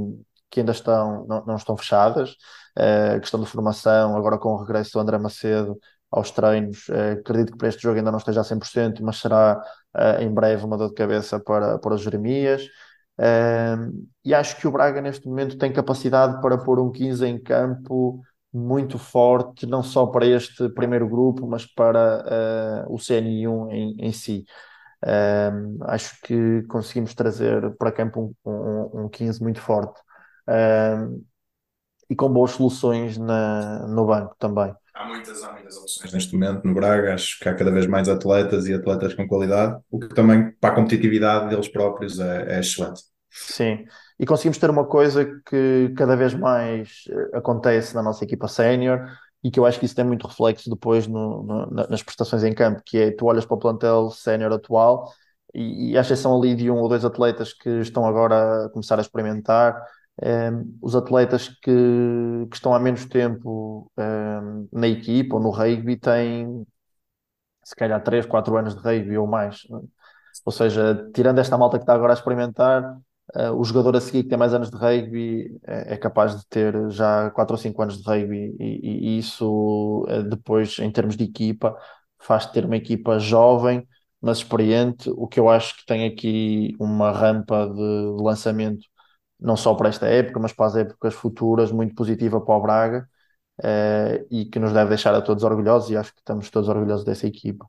que 0.50 0.60
ainda 0.60 0.72
estão, 0.72 1.26
não, 1.26 1.44
não 1.46 1.56
estão 1.56 1.76
fechadas. 1.76 2.36
Uh, 2.78 3.20
questão 3.20 3.40
de 3.40 3.46
formação, 3.46 4.16
agora 4.16 4.38
com 4.38 4.50
o 4.50 4.56
regresso 4.56 4.92
do 4.92 5.00
André 5.00 5.18
Macedo 5.18 5.78
aos 6.10 6.30
treinos, 6.30 6.88
uh, 6.88 7.18
acredito 7.20 7.52
que 7.52 7.58
para 7.58 7.68
este 7.68 7.82
jogo 7.82 7.98
ainda 7.98 8.10
não 8.10 8.18
esteja 8.18 8.40
a 8.40 8.44
100%, 8.44 9.02
mas 9.02 9.18
será 9.18 9.62
uh, 9.94 10.22
em 10.22 10.32
breve 10.32 10.64
uma 10.64 10.78
dor 10.78 10.88
de 10.88 10.94
cabeça 10.94 11.38
para, 11.38 11.78
para 11.78 11.94
os 11.94 12.00
Jeremias 12.00 12.66
e 14.24 14.34
acho 14.34 14.56
que 14.56 14.66
o 14.66 14.72
Braga 14.72 15.00
neste 15.00 15.26
momento 15.26 15.58
tem 15.58 15.72
capacidade 15.72 16.40
para 16.40 16.58
pôr 16.58 16.80
um 16.80 16.90
15 16.90 17.26
em 17.26 17.38
campo 17.38 18.22
muito 18.52 18.98
forte, 18.98 19.66
não 19.66 19.82
só 19.82 20.06
para 20.06 20.26
este 20.26 20.68
primeiro 20.70 21.08
grupo, 21.08 21.46
mas 21.46 21.64
para 21.64 22.84
uh, 22.86 22.92
o 22.92 22.98
CN1 22.98 23.70
em, 23.70 23.96
em 23.98 24.12
si. 24.12 24.44
acho 25.82 26.20
que 26.22 26.62
conseguimos 26.68 27.14
trazer 27.14 27.74
para 27.76 27.92
campo 27.92 28.34
um, 28.44 28.50
um, 28.50 29.04
um 29.04 29.08
15 29.08 29.42
muito 29.42 29.60
forte 29.60 30.00
e 32.12 32.14
com 32.14 32.28
boas 32.28 32.50
soluções 32.50 33.16
na, 33.16 33.86
no 33.88 34.04
banco 34.04 34.36
também. 34.38 34.74
Há 34.94 35.06
muitas, 35.06 35.42
há 35.42 35.52
muitas 35.52 35.76
opções 35.78 36.12
neste 36.12 36.34
momento 36.34 36.66
no 36.66 36.74
Braga, 36.74 37.14
acho 37.14 37.38
que 37.38 37.48
há 37.48 37.54
cada 37.54 37.70
vez 37.70 37.86
mais 37.86 38.06
atletas 38.08 38.66
e 38.66 38.74
atletas 38.74 39.14
com 39.14 39.26
qualidade, 39.26 39.80
o 39.90 39.98
que 39.98 40.08
também 40.08 40.50
para 40.60 40.70
a 40.70 40.74
competitividade 40.74 41.48
deles 41.48 41.68
próprios 41.68 42.20
é, 42.20 42.56
é 42.56 42.60
excelente. 42.60 43.11
Sim, 43.34 43.86
e 44.18 44.26
conseguimos 44.26 44.58
ter 44.58 44.68
uma 44.68 44.86
coisa 44.86 45.24
que 45.46 45.92
cada 45.96 46.14
vez 46.14 46.34
mais 46.34 47.04
eh, 47.08 47.38
acontece 47.38 47.94
na 47.94 48.02
nossa 48.02 48.24
equipa 48.24 48.46
sénior 48.46 49.08
e 49.42 49.50
que 49.50 49.58
eu 49.58 49.64
acho 49.64 49.78
que 49.80 49.86
isso 49.86 49.94
tem 49.96 50.04
muito 50.04 50.26
reflexo 50.26 50.68
depois 50.68 51.06
no, 51.06 51.42
no, 51.42 51.66
nas 51.66 52.02
prestações 52.02 52.44
em 52.44 52.52
campo, 52.54 52.82
que 52.84 52.98
é 52.98 53.10
tu 53.10 53.24
olhas 53.26 53.46
para 53.46 53.54
o 53.56 53.58
plantel 53.58 54.10
sénior 54.10 54.52
atual 54.52 55.10
e, 55.54 55.92
e 55.92 55.98
à 55.98 56.02
exceção 56.02 56.36
ali 56.36 56.54
de 56.54 56.70
um 56.70 56.76
ou 56.76 56.88
dois 56.88 57.04
atletas 57.06 57.54
que 57.54 57.70
estão 57.80 58.04
agora 58.06 58.66
a 58.66 58.68
começar 58.68 58.98
a 58.98 59.02
experimentar, 59.02 59.82
um, 60.22 60.26
ehm, 60.26 60.64
os 60.82 60.94
atletas 60.94 61.48
que, 61.48 61.70
que, 62.50 62.54
estão 62.56 62.74
há 62.74 62.78
menos 62.78 63.06
tempo 63.06 63.90
um, 63.96 64.02
ehm, 64.02 64.68
na 64.72 64.88
equipa 64.88 65.36
ou 65.36 65.42
no 65.42 65.50
rugby 65.50 65.96
têm 65.96 66.66
se 67.64 67.74
calhar 67.76 68.02
3, 68.02 68.26
4 68.26 68.56
anos 68.56 68.74
de 68.74 68.80
rugby 68.82 69.16
ou 69.18 69.26
mais. 69.26 69.66
Ou 70.44 70.52
seja, 70.52 71.10
tirando 71.14 71.38
esta 71.38 71.56
malta 71.58 71.78
que 71.78 71.84
está 71.84 71.94
agora 71.94 72.12
a 72.12 72.14
experimentar, 72.14 72.98
uh, 73.36 73.52
o 73.52 73.64
jogador 73.64 73.96
a 73.96 74.00
seguir 74.00 74.24
que 74.24 74.28
tem 74.28 74.38
mais 74.38 74.54
anos 74.54 74.70
de 74.70 74.76
rugby 74.76 75.58
é, 75.66 75.94
é 75.94 75.96
capaz 75.96 76.36
de 76.38 76.46
ter 76.48 76.74
já 76.90 77.30
4 77.30 77.54
ou 77.54 77.58
5 77.58 77.82
anos 77.82 77.98
de 77.98 78.04
rugby 78.08 78.56
e, 78.58 79.16
e 79.16 79.18
isso 79.18 80.04
uh, 80.08 80.22
depois, 80.24 80.78
em 80.78 80.90
termos 80.90 81.16
de 81.16 81.24
equipa, 81.24 81.76
faz 82.18 82.46
ter 82.46 82.64
uma 82.64 82.76
equipa 82.76 83.18
jovem, 83.18 83.86
mas 84.20 84.38
experiente, 84.38 85.10
o 85.10 85.26
que 85.26 85.40
eu 85.40 85.48
acho 85.50 85.76
que 85.78 85.86
tem 85.86 86.06
aqui 86.06 86.76
uma 86.78 87.10
rampa 87.12 87.66
de 87.68 88.22
lançamento 88.22 88.86
não 89.40 89.56
só 89.56 89.74
para 89.74 89.88
esta 89.88 90.06
época, 90.06 90.38
mas 90.40 90.52
para 90.52 90.66
as 90.66 90.76
épocas 90.76 91.14
futuras, 91.14 91.72
muito 91.72 91.94
positiva 91.94 92.40
para 92.40 92.54
o 92.56 92.62
Braga 92.62 93.08
uh, 93.60 94.26
e 94.30 94.46
que 94.46 94.58
nos 94.58 94.72
deve 94.72 94.90
deixar 94.90 95.14
a 95.14 95.22
todos 95.22 95.44
orgulhosos 95.44 95.90
e 95.90 95.96
acho 95.96 96.12
que 96.14 96.20
estamos 96.20 96.50
todos 96.50 96.68
orgulhosos 96.68 97.04
dessa 97.04 97.26
equipa. 97.26 97.66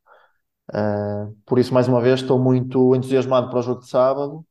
Uh, 0.72 1.36
por 1.46 1.60
isso, 1.60 1.74
mais 1.74 1.88
uma 1.88 2.02
vez, 2.02 2.22
estou 2.22 2.40
muito 2.40 2.96
entusiasmado 2.96 3.50
para 3.50 3.60
o 3.60 3.62
jogo 3.62 3.82
de 3.82 3.90
sábado. 3.90 4.46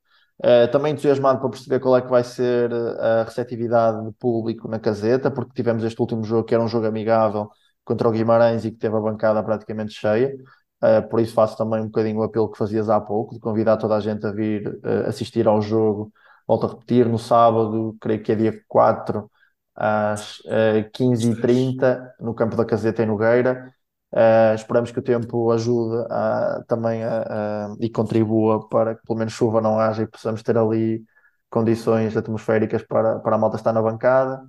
Uh, 0.45 0.69
também 0.73 0.93
entusiasmado 0.93 1.39
para 1.39 1.51
perceber 1.51 1.79
qual 1.79 1.97
é 1.97 2.03
que 2.03 2.09
vai 2.09 2.25
ser 2.25 2.73
a 2.99 3.23
receptividade 3.23 4.05
de 4.05 4.13
público 4.13 4.67
na 4.67 4.81
caseta, 4.81 5.31
porque 5.31 5.53
tivemos 5.55 5.85
este 5.85 6.01
último 6.01 6.25
jogo 6.25 6.45
que 6.45 6.53
era 6.53 6.63
um 6.63 6.67
jogo 6.67 6.87
amigável 6.87 7.49
contra 7.85 8.09
o 8.09 8.13
Guimarães 8.13 8.65
e 8.65 8.73
que 8.73 8.79
teve 8.79 8.97
a 8.97 9.01
bancada 9.01 9.43
praticamente 9.43 9.93
cheia. 9.93 10.35
Uh, 10.83 11.09
por 11.09 11.21
isso 11.21 11.33
faço 11.33 11.57
também 11.57 11.81
um 11.81 11.87
bocadinho 11.87 12.19
o 12.19 12.23
apelo 12.25 12.51
que 12.51 12.59
fazias 12.59 12.91
há 12.91 13.01
pouco, 13.01 13.35
de 13.35 13.41
convidar 13.41 13.77
toda 13.77 13.95
a 13.97 14.01
gente 14.01 14.27
a 14.27 14.33
vir 14.33 14.67
uh, 14.85 15.09
assistir 15.09 15.47
ao 15.47 15.63
jogo. 15.63 16.13
Volto 16.47 16.67
a 16.67 16.71
repetir, 16.71 17.09
no 17.09 17.19
sábado, 17.21 17.97
creio 18.01 18.21
que 18.21 18.33
é 18.33 18.35
dia 18.35 18.61
4, 18.67 19.31
às 19.77 20.41
uh, 20.41 20.91
15h30, 20.93 22.15
no 22.21 22.35
campo 22.35 22.57
da 22.57 22.65
Caseta 22.65 23.03
em 23.03 23.07
Nogueira. 23.07 23.73
Uh, 24.13 24.55
esperamos 24.55 24.91
que 24.91 24.99
o 24.99 25.03
tempo 25.03 25.51
ajude 25.53 26.07
a, 26.11 26.63
também 26.69 27.03
a, 27.03 27.23
a, 27.23 27.77
e 27.81 27.89
contribua 27.89 28.69
para 28.69 28.95
que 28.95 29.03
pelo 29.07 29.19
menos 29.19 29.33
chuva 29.33 29.59
não 29.63 29.81
haja 29.81 30.03
e 30.03 30.07
possamos 30.07 30.43
ter 30.43 30.59
ali 30.59 31.03
condições 31.49 32.15
atmosféricas 32.15 32.83
para, 32.83 33.21
para 33.21 33.37
a 33.37 33.39
malta 33.39 33.57
estar 33.57 33.73
na 33.73 33.81
bancada 33.81 34.45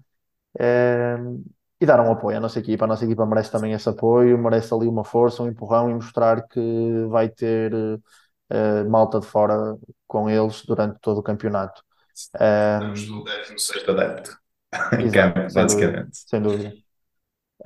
uh, 0.60 1.44
e 1.80 1.86
dar 1.86 2.02
um 2.02 2.12
apoio 2.12 2.38
à 2.38 2.40
nossa 2.42 2.60
equipa. 2.60 2.84
A 2.84 2.88
nossa 2.88 3.06
equipa 3.06 3.26
merece 3.26 3.52
também 3.52 3.72
esse 3.72 3.88
apoio, 3.88 4.38
merece 4.38 4.74
ali 4.74 4.86
uma 4.86 5.06
força, 5.06 5.42
um 5.42 5.48
empurrão 5.48 5.90
e 5.90 5.94
mostrar 5.94 6.46
que 6.46 7.06
vai 7.08 7.30
ter 7.30 7.74
uh, 7.74 8.90
malta 8.90 9.22
de 9.22 9.28
fora 9.28 9.78
com 10.06 10.30
eles 10.30 10.66
durante 10.66 11.00
todo 11.00 11.20
o 11.20 11.24
campeonato. 11.24 11.82
Estamos 12.14 13.08
no 13.08 13.24
16 13.24 13.88
adepto 13.88 14.38
em 15.00 15.10
campo, 15.10 15.40
basicamente. 15.54 16.18
Sem 16.18 16.42
dúvida. 16.42 16.70
Sem 16.70 16.80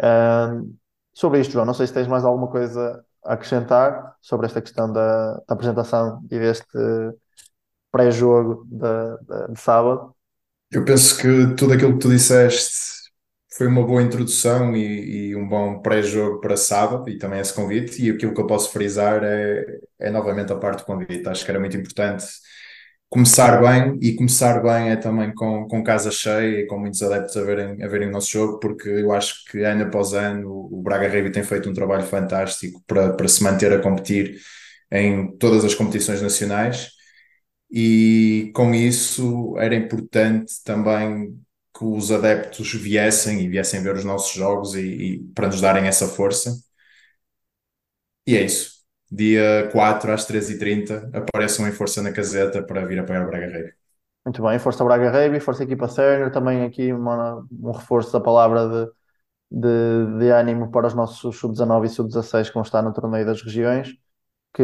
dúvida 0.04 0.78
sobre 1.18 1.40
isto, 1.40 1.54
João. 1.54 1.66
Não 1.66 1.74
sei 1.74 1.88
se 1.88 1.94
tens 1.94 2.08
mais 2.08 2.24
alguma 2.24 2.48
coisa 2.48 3.04
a 3.26 3.34
acrescentar 3.34 4.16
sobre 4.22 4.46
esta 4.46 4.62
questão 4.62 4.92
da, 4.92 5.34
da 5.34 5.54
apresentação 5.56 6.22
e 6.30 6.38
deste 6.38 6.78
pré-jogo 7.92 8.68
de, 8.70 9.48
de, 9.48 9.54
de, 9.54 9.60
sábado. 9.60 10.16
Eu 10.72 10.86
penso 10.86 11.18
que 11.20 11.56
tudo 11.56 11.74
aquilo 11.74 11.94
que 11.94 12.00
tu 12.00 12.10
disseste 12.10 12.98
foi 13.52 13.66
uma 13.66 13.84
boa 13.84 14.04
introdução 14.04 14.76
e, 14.76 15.30
e 15.30 15.36
um 15.36 15.48
bom 15.48 15.82
pré-jogo 15.82 16.40
para 16.40 16.56
sábado 16.56 17.10
e 17.10 17.18
também 17.18 17.40
esse 17.40 17.54
convite. 17.54 18.00
E 18.06 18.12
aquilo 18.12 18.36
que 18.36 18.42
eu 18.42 18.46
posso 18.46 18.72
frisar 18.72 19.24
é, 19.24 19.80
é 20.00 20.12
novamente 20.12 20.54
a 20.54 20.56
parte 20.56 20.80
do 20.80 20.86
convite. 20.86 21.28
Acho 21.28 21.44
que 21.44 21.50
era 21.50 21.60
muito 21.60 21.76
importante 21.76 22.26
começar 23.10 23.62
bem 23.62 23.98
e 24.02 24.16
começar 24.16 24.62
bem 24.62 24.90
é 24.92 24.96
também 24.98 25.34
com, 25.34 25.68
com 25.68 25.84
casa 25.84 26.12
cheia 26.12 26.62
e 26.62 26.68
com 26.68 26.78
muitos 26.80 27.02
adeptos 27.02 27.38
a 27.38 27.44
verem, 27.44 27.82
a 27.84 27.88
verem 27.88 28.10
o 28.10 28.12
nosso 28.12 28.30
jogo, 28.32 28.60
porque 28.60 28.90
eu 28.90 29.12
acho 29.14 29.46
que 29.46 29.64
ano 29.64 29.84
após 29.86 30.14
ano 30.14 30.50
o 30.72 30.82
Braga 30.82 31.08
Rugby 31.10 31.32
tem 31.32 31.44
feito 31.44 31.70
um 31.70 31.74
trabalho 31.74 32.04
fantástico 32.04 32.82
para, 32.88 33.14
para 33.14 33.28
se 33.28 33.44
manter 33.44 33.72
a 33.74 33.80
competir 33.82 34.38
em 34.92 35.36
todas 35.38 35.64
as 35.66 35.76
competições 35.76 36.22
nacionais 36.22 36.92
e 37.72 38.52
com 38.56 38.74
isso 38.74 39.56
era 39.60 39.76
importante 39.76 40.54
também 40.64 41.38
que 41.78 41.86
os 41.86 42.12
adeptos 42.12 42.74
viessem 42.74 43.42
e 43.44 43.50
viessem 43.50 43.84
ver 43.84 43.96
os 43.96 44.06
nossos 44.06 44.34
jogos 44.34 44.76
e, 44.76 44.82
e 44.82 45.20
para 45.36 45.48
nos 45.48 45.62
darem 45.62 45.88
essa 45.88 46.08
força. 46.08 46.56
E 48.28 48.36
é 48.38 48.44
isso 48.44 48.77
dia 49.12 49.70
4 49.72 50.12
às 50.12 50.26
13h30 50.26 51.10
apareçam 51.14 51.68
em 51.68 51.72
força 51.72 52.02
na 52.02 52.12
caseta 52.12 52.62
para 52.62 52.86
vir 52.86 53.00
apoiar 53.00 53.24
o 53.24 53.28
Braga 53.28 53.48
Rei. 53.48 53.74
Muito 54.26 54.44
bem, 54.44 54.60
Força 54.60 54.84
Braga 54.84 55.10
Rei, 55.10 55.40
Força 55.40 55.64
Equipa 55.64 55.88
Sénior, 55.88 56.32
também 56.32 56.64
aqui 56.64 56.92
uma, 56.92 57.46
um 57.50 57.72
reforço 57.72 58.12
da 58.12 58.20
palavra 58.20 58.68
de, 58.68 58.92
de, 59.62 60.20
de 60.20 60.30
ânimo 60.30 60.70
para 60.70 60.88
os 60.88 60.94
nossos 60.94 61.38
sub-19 61.38 61.86
e 61.86 61.90
sub-16 61.90 62.50
que 62.50 62.54
vão 62.54 62.64
estar 62.64 62.82
no 62.82 62.94
torneio 62.94 63.26
das 63.26 63.42
regiões, 63.42 63.96
que, 64.54 64.64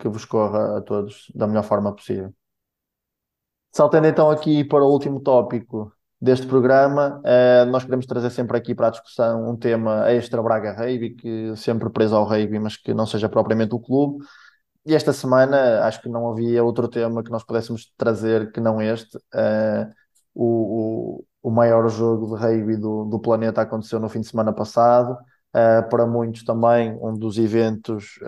que 0.00 0.08
vos 0.08 0.24
corra 0.24 0.78
a 0.78 0.82
todos 0.82 1.30
da 1.34 1.46
melhor 1.46 1.62
forma 1.62 1.94
possível. 1.94 2.34
Saltando 3.72 4.06
então 4.08 4.30
aqui 4.30 4.64
para 4.64 4.84
o 4.84 4.90
último 4.90 5.20
tópico 5.20 5.92
deste 6.24 6.46
programa. 6.46 7.20
Uh, 7.20 7.70
nós 7.70 7.84
queremos 7.84 8.06
trazer 8.06 8.30
sempre 8.30 8.56
aqui 8.56 8.74
para 8.74 8.86
a 8.86 8.90
discussão 8.90 9.50
um 9.50 9.54
tema 9.54 10.10
extra 10.10 10.42
Braga 10.42 10.72
Rugby, 10.72 11.10
que 11.10 11.54
sempre 11.54 11.90
preso 11.90 12.16
ao 12.16 12.24
rugby, 12.24 12.58
mas 12.58 12.78
que 12.78 12.94
não 12.94 13.04
seja 13.04 13.28
propriamente 13.28 13.74
o 13.74 13.78
clube. 13.78 14.24
E 14.86 14.94
esta 14.94 15.12
semana 15.12 15.84
acho 15.84 16.00
que 16.00 16.08
não 16.08 16.30
havia 16.30 16.64
outro 16.64 16.88
tema 16.88 17.22
que 17.22 17.30
nós 17.30 17.44
pudéssemos 17.44 17.92
trazer 17.96 18.50
que 18.52 18.60
não 18.60 18.80
este. 18.80 19.18
Uh, 19.34 19.92
o, 20.34 21.20
o, 21.20 21.24
o, 21.42 21.50
maior 21.50 21.88
jogo 21.90 22.34
de 22.34 22.42
rugby 22.42 22.76
do, 22.76 23.04
do 23.04 23.20
planeta 23.20 23.60
aconteceu 23.60 24.00
no 24.00 24.08
fim 24.08 24.20
de 24.20 24.26
semana 24.26 24.52
passado. 24.52 25.18
Uh, 25.54 25.88
para 25.90 26.06
muitos 26.06 26.42
também 26.42 26.98
um 27.02 27.12
dos 27.12 27.36
eventos 27.36 28.18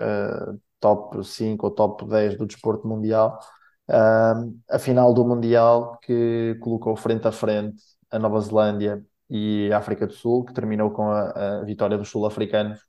top 0.79 1.25
5 1.25 1.65
ou 1.65 1.71
top 1.71 2.05
10 2.05 2.37
do 2.37 2.45
desporto 2.45 2.87
mundial 2.87 3.39
A 3.89 4.79
final 4.79 5.13
do 5.13 5.25
Mundial 5.25 5.97
que 6.01 6.57
colocou 6.61 6.95
frente 6.95 7.27
a 7.27 7.31
frente 7.31 7.81
a 8.11 8.19
Nova 8.19 8.39
Zelândia 8.39 9.05
e 9.29 9.69
a 9.73 9.77
África 9.77 10.07
do 10.07 10.13
Sul, 10.13 10.45
que 10.45 10.53
terminou 10.53 10.91
com 10.91 11.09
a, 11.09 11.59
a 11.59 11.63
vitória 11.63 11.97
dos 11.97 12.09
sul-africanos 12.09 12.79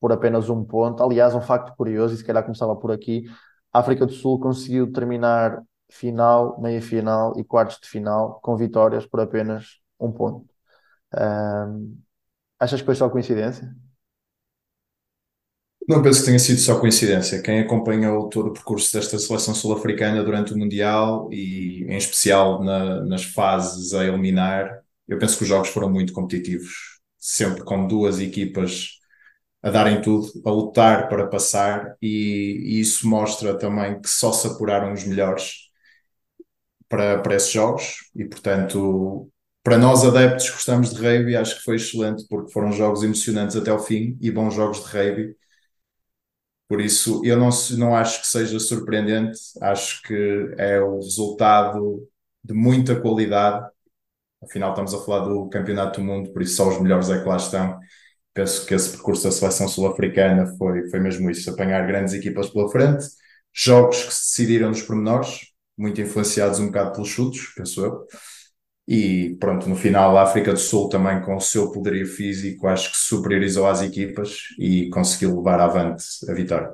por 0.00 0.12
apenas 0.12 0.48
um 0.48 0.64
ponto. 0.64 1.02
Aliás, 1.02 1.34
um 1.34 1.40
facto 1.40 1.74
curioso, 1.76 2.14
e 2.14 2.18
se 2.18 2.24
calhar 2.24 2.42
começava 2.44 2.76
por 2.76 2.92
aqui: 2.92 3.24
a 3.72 3.80
África 3.80 4.06
do 4.06 4.12
Sul 4.12 4.40
conseguiu 4.40 4.92
terminar 4.92 5.62
final, 5.90 6.60
meia-final 6.60 7.38
e 7.38 7.44
quartos 7.44 7.78
de 7.80 7.88
final 7.88 8.40
com 8.42 8.56
vitórias 8.56 9.06
por 9.06 9.20
apenas 9.20 9.80
um 10.00 10.12
ponto. 10.12 10.46
Achas 12.58 12.80
que 12.80 12.86
foi 12.86 12.94
só 12.94 13.10
coincidência? 13.10 13.74
Não 15.88 16.00
penso 16.02 16.20
que 16.20 16.26
tenha 16.26 16.38
sido 16.38 16.60
só 16.60 16.78
coincidência. 16.78 17.42
Quem 17.42 17.60
acompanhou 17.60 18.28
todo 18.28 18.48
o 18.48 18.52
percurso 18.52 18.92
desta 18.92 19.18
seleção 19.18 19.54
sul-africana 19.54 20.22
durante 20.22 20.54
o 20.54 20.58
Mundial 20.58 21.28
e, 21.32 21.84
em 21.88 21.96
especial, 21.96 22.62
na, 22.62 23.04
nas 23.04 23.24
fases 23.24 23.92
a 23.92 24.04
eliminar, 24.04 24.80
eu 25.08 25.18
penso 25.18 25.36
que 25.36 25.42
os 25.42 25.48
jogos 25.48 25.68
foram 25.68 25.90
muito 25.90 26.12
competitivos, 26.12 27.00
sempre 27.18 27.64
com 27.64 27.86
duas 27.86 28.20
equipas 28.20 28.98
a 29.62 29.70
darem 29.70 30.00
tudo, 30.00 30.28
a 30.44 30.50
lutar 30.50 31.08
para 31.08 31.26
passar, 31.26 31.96
e, 32.02 32.76
e 32.76 32.80
isso 32.80 33.08
mostra 33.08 33.56
também 33.58 34.00
que 34.00 34.08
só 34.08 34.32
se 34.32 34.46
apuraram 34.46 34.92
os 34.92 35.04
melhores 35.04 35.70
para, 36.88 37.18
para 37.20 37.36
esses 37.36 37.50
jogos, 37.52 38.10
e 38.14 38.24
portanto, 38.24 39.30
para 39.62 39.78
nós 39.78 40.04
adeptos 40.04 40.46
que 40.46 40.52
gostamos 40.54 40.92
de 40.94 41.00
rugby, 41.00 41.36
acho 41.36 41.56
que 41.58 41.64
foi 41.64 41.76
excelente, 41.76 42.24
porque 42.28 42.52
foram 42.52 42.72
jogos 42.72 43.02
emocionantes 43.02 43.56
até 43.56 43.72
o 43.72 43.78
fim 43.78 44.16
e 44.20 44.30
bons 44.30 44.54
jogos 44.54 44.78
de 44.84 44.86
rugby 44.86 45.36
por 46.72 46.80
isso, 46.80 47.20
eu 47.22 47.36
não, 47.36 47.50
não 47.76 47.94
acho 47.94 48.22
que 48.22 48.26
seja 48.26 48.58
surpreendente, 48.58 49.38
acho 49.60 50.00
que 50.00 50.54
é 50.56 50.80
o 50.80 50.96
resultado 50.96 52.08
de 52.42 52.54
muita 52.54 52.98
qualidade. 52.98 53.68
Afinal, 54.42 54.70
estamos 54.70 54.94
a 54.94 55.04
falar 55.04 55.28
do 55.28 55.50
Campeonato 55.50 56.00
do 56.00 56.06
Mundo, 56.06 56.32
por 56.32 56.40
isso 56.40 56.56
só 56.56 56.70
os 56.70 56.80
melhores 56.80 57.10
é 57.10 57.20
que 57.20 57.28
lá 57.28 57.36
estão. 57.36 57.78
Penso 58.32 58.64
que 58.64 58.72
esse 58.72 58.88
percurso 58.88 59.24
da 59.24 59.30
seleção 59.30 59.68
sul-africana 59.68 60.46
foi, 60.56 60.88
foi 60.88 60.98
mesmo 60.98 61.30
isso: 61.30 61.50
apanhar 61.50 61.86
grandes 61.86 62.14
equipas 62.14 62.48
pela 62.48 62.70
frente, 62.70 63.04
jogos 63.52 64.04
que 64.04 64.14
se 64.14 64.30
decidiram 64.30 64.70
nos 64.70 64.80
pormenores, 64.80 65.40
muito 65.76 66.00
influenciados 66.00 66.58
um 66.58 66.68
bocado 66.68 66.92
pelos 66.92 67.08
chutes, 67.10 67.52
penso 67.54 67.84
eu. 67.84 68.06
E 68.86 69.36
pronto, 69.40 69.68
no 69.68 69.76
final, 69.76 70.16
a 70.18 70.22
África 70.22 70.52
do 70.52 70.58
Sul 70.58 70.88
também, 70.88 71.20
com 71.22 71.36
o 71.36 71.40
seu 71.40 71.70
poderio 71.72 72.06
físico, 72.06 72.66
acho 72.66 72.90
que 72.90 72.96
superiorizou 72.96 73.66
as 73.68 73.80
equipas 73.82 74.38
e 74.58 74.90
conseguiu 74.90 75.36
levar 75.36 75.60
avante 75.60 76.04
a 76.28 76.34
vitória. 76.34 76.72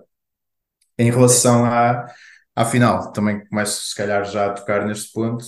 Em 0.99 1.11
relação 1.11 1.65
à, 1.65 2.07
à 2.57 2.65
final, 2.65 3.13
também 3.13 3.45
começo, 3.49 3.83
se 3.89 3.95
calhar, 3.97 4.25
já 4.25 4.47
a 4.47 4.55
tocar 4.55 4.87
neste 4.87 5.13
ponto. 5.13 5.45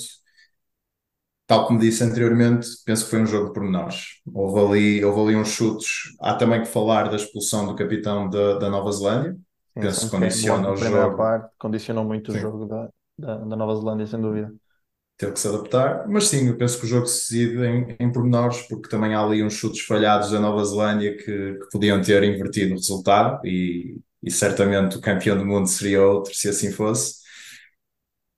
tal 1.46 1.66
como 1.66 1.80
disse 1.80 2.04
anteriormente, 2.04 2.66
penso 2.84 3.04
que 3.04 3.10
foi 3.10 3.20
um 3.22 3.26
jogo 3.26 3.48
de 3.48 3.52
pormenores. 3.54 4.20
Houve 4.32 4.60
ali, 4.60 5.04
houve 5.04 5.20
ali 5.32 5.36
uns 5.36 5.48
chutes. 5.48 5.88
Há 6.20 6.34
também 6.34 6.60
que 6.62 6.68
falar 6.68 7.08
da 7.10 7.16
expulsão 7.16 7.66
do 7.66 7.74
capitão 7.76 8.28
da, 8.30 8.58
da 8.58 8.70
Nova 8.70 8.90
Zelândia. 8.92 9.36
Sim, 9.74 9.80
Penso 9.80 10.04
que 10.06 10.10
condiciona 10.16 10.70
o 10.70 10.76
jogo. 10.76 11.16
parte, 11.16 11.54
condicionou 11.58 12.04
muito 12.04 12.32
o 12.32 12.34
Sim, 12.34 12.38
jogo 12.38 12.66
da, 12.66 12.90
da, 13.18 13.36
da 13.38 13.56
Nova 13.56 13.74
Zelândia, 13.76 14.06
sem 14.06 14.20
dúvida. 14.20 14.52
Teve 15.20 15.32
que 15.32 15.40
se 15.40 15.48
adaptar. 15.48 16.08
Mas 16.08 16.28
sim, 16.28 16.48
eu 16.48 16.56
penso 16.56 16.78
que 16.78 16.86
o 16.86 16.88
jogo 16.88 17.06
se 17.06 17.34
decide 17.34 17.62
em, 17.64 17.96
em 18.00 18.10
pormenores, 18.10 18.62
porque 18.62 18.88
também 18.88 19.14
há 19.14 19.22
ali 19.22 19.42
uns 19.44 19.52
chutes 19.52 19.82
falhados 19.82 20.30
da 20.30 20.40
Nova 20.40 20.64
Zelândia 20.64 21.14
que, 21.16 21.24
que 21.24 21.68
podiam 21.70 22.00
ter 22.00 22.24
invertido 22.24 22.72
o 22.72 22.76
resultado 22.76 23.46
e, 23.46 23.98
e 24.22 24.30
certamente 24.30 24.96
o 24.96 25.00
campeão 25.00 25.36
do 25.36 25.44
mundo 25.44 25.68
seria 25.68 26.02
outro 26.02 26.34
se 26.34 26.48
assim 26.48 26.72
fosse. 26.72 27.20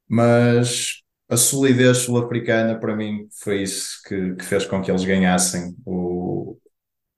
Mas 0.09 1.03
a 1.29 1.37
solidez 1.37 1.99
sul-africana, 1.99 2.79
para 2.79 2.97
mim, 2.97 3.29
foi 3.43 3.63
isso 3.63 4.01
que, 4.07 4.35
que 4.35 4.45
fez 4.45 4.67
com 4.67 4.83
que 4.83 4.91
eles 4.91 5.05
ganhassem 5.05 5.75
o, 5.87 6.12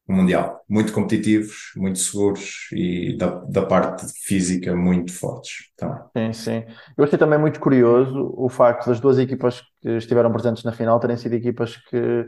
o 0.06 0.12
Mundial. 0.12 0.62
Muito 0.68 0.92
competitivos, 0.92 1.72
muito 1.76 1.98
seguros 1.98 2.68
e 2.72 3.16
da, 3.16 3.26
da 3.48 3.64
parte 3.64 4.06
física 4.22 4.74
muito 4.74 5.12
fortes 5.12 5.70
também. 5.76 5.98
Sim, 6.16 6.32
sim. 6.32 6.64
Eu 6.96 7.04
achei 7.04 7.18
também 7.18 7.38
muito 7.38 7.58
curioso 7.58 8.32
o 8.36 8.48
facto 8.48 8.86
das 8.86 9.00
duas 9.00 9.18
equipas 9.18 9.62
que 9.80 9.96
estiveram 9.96 10.30
presentes 10.30 10.62
na 10.62 10.72
final 10.72 11.00
terem 11.00 11.16
sido 11.16 11.34
equipas 11.34 11.76
que 11.76 12.26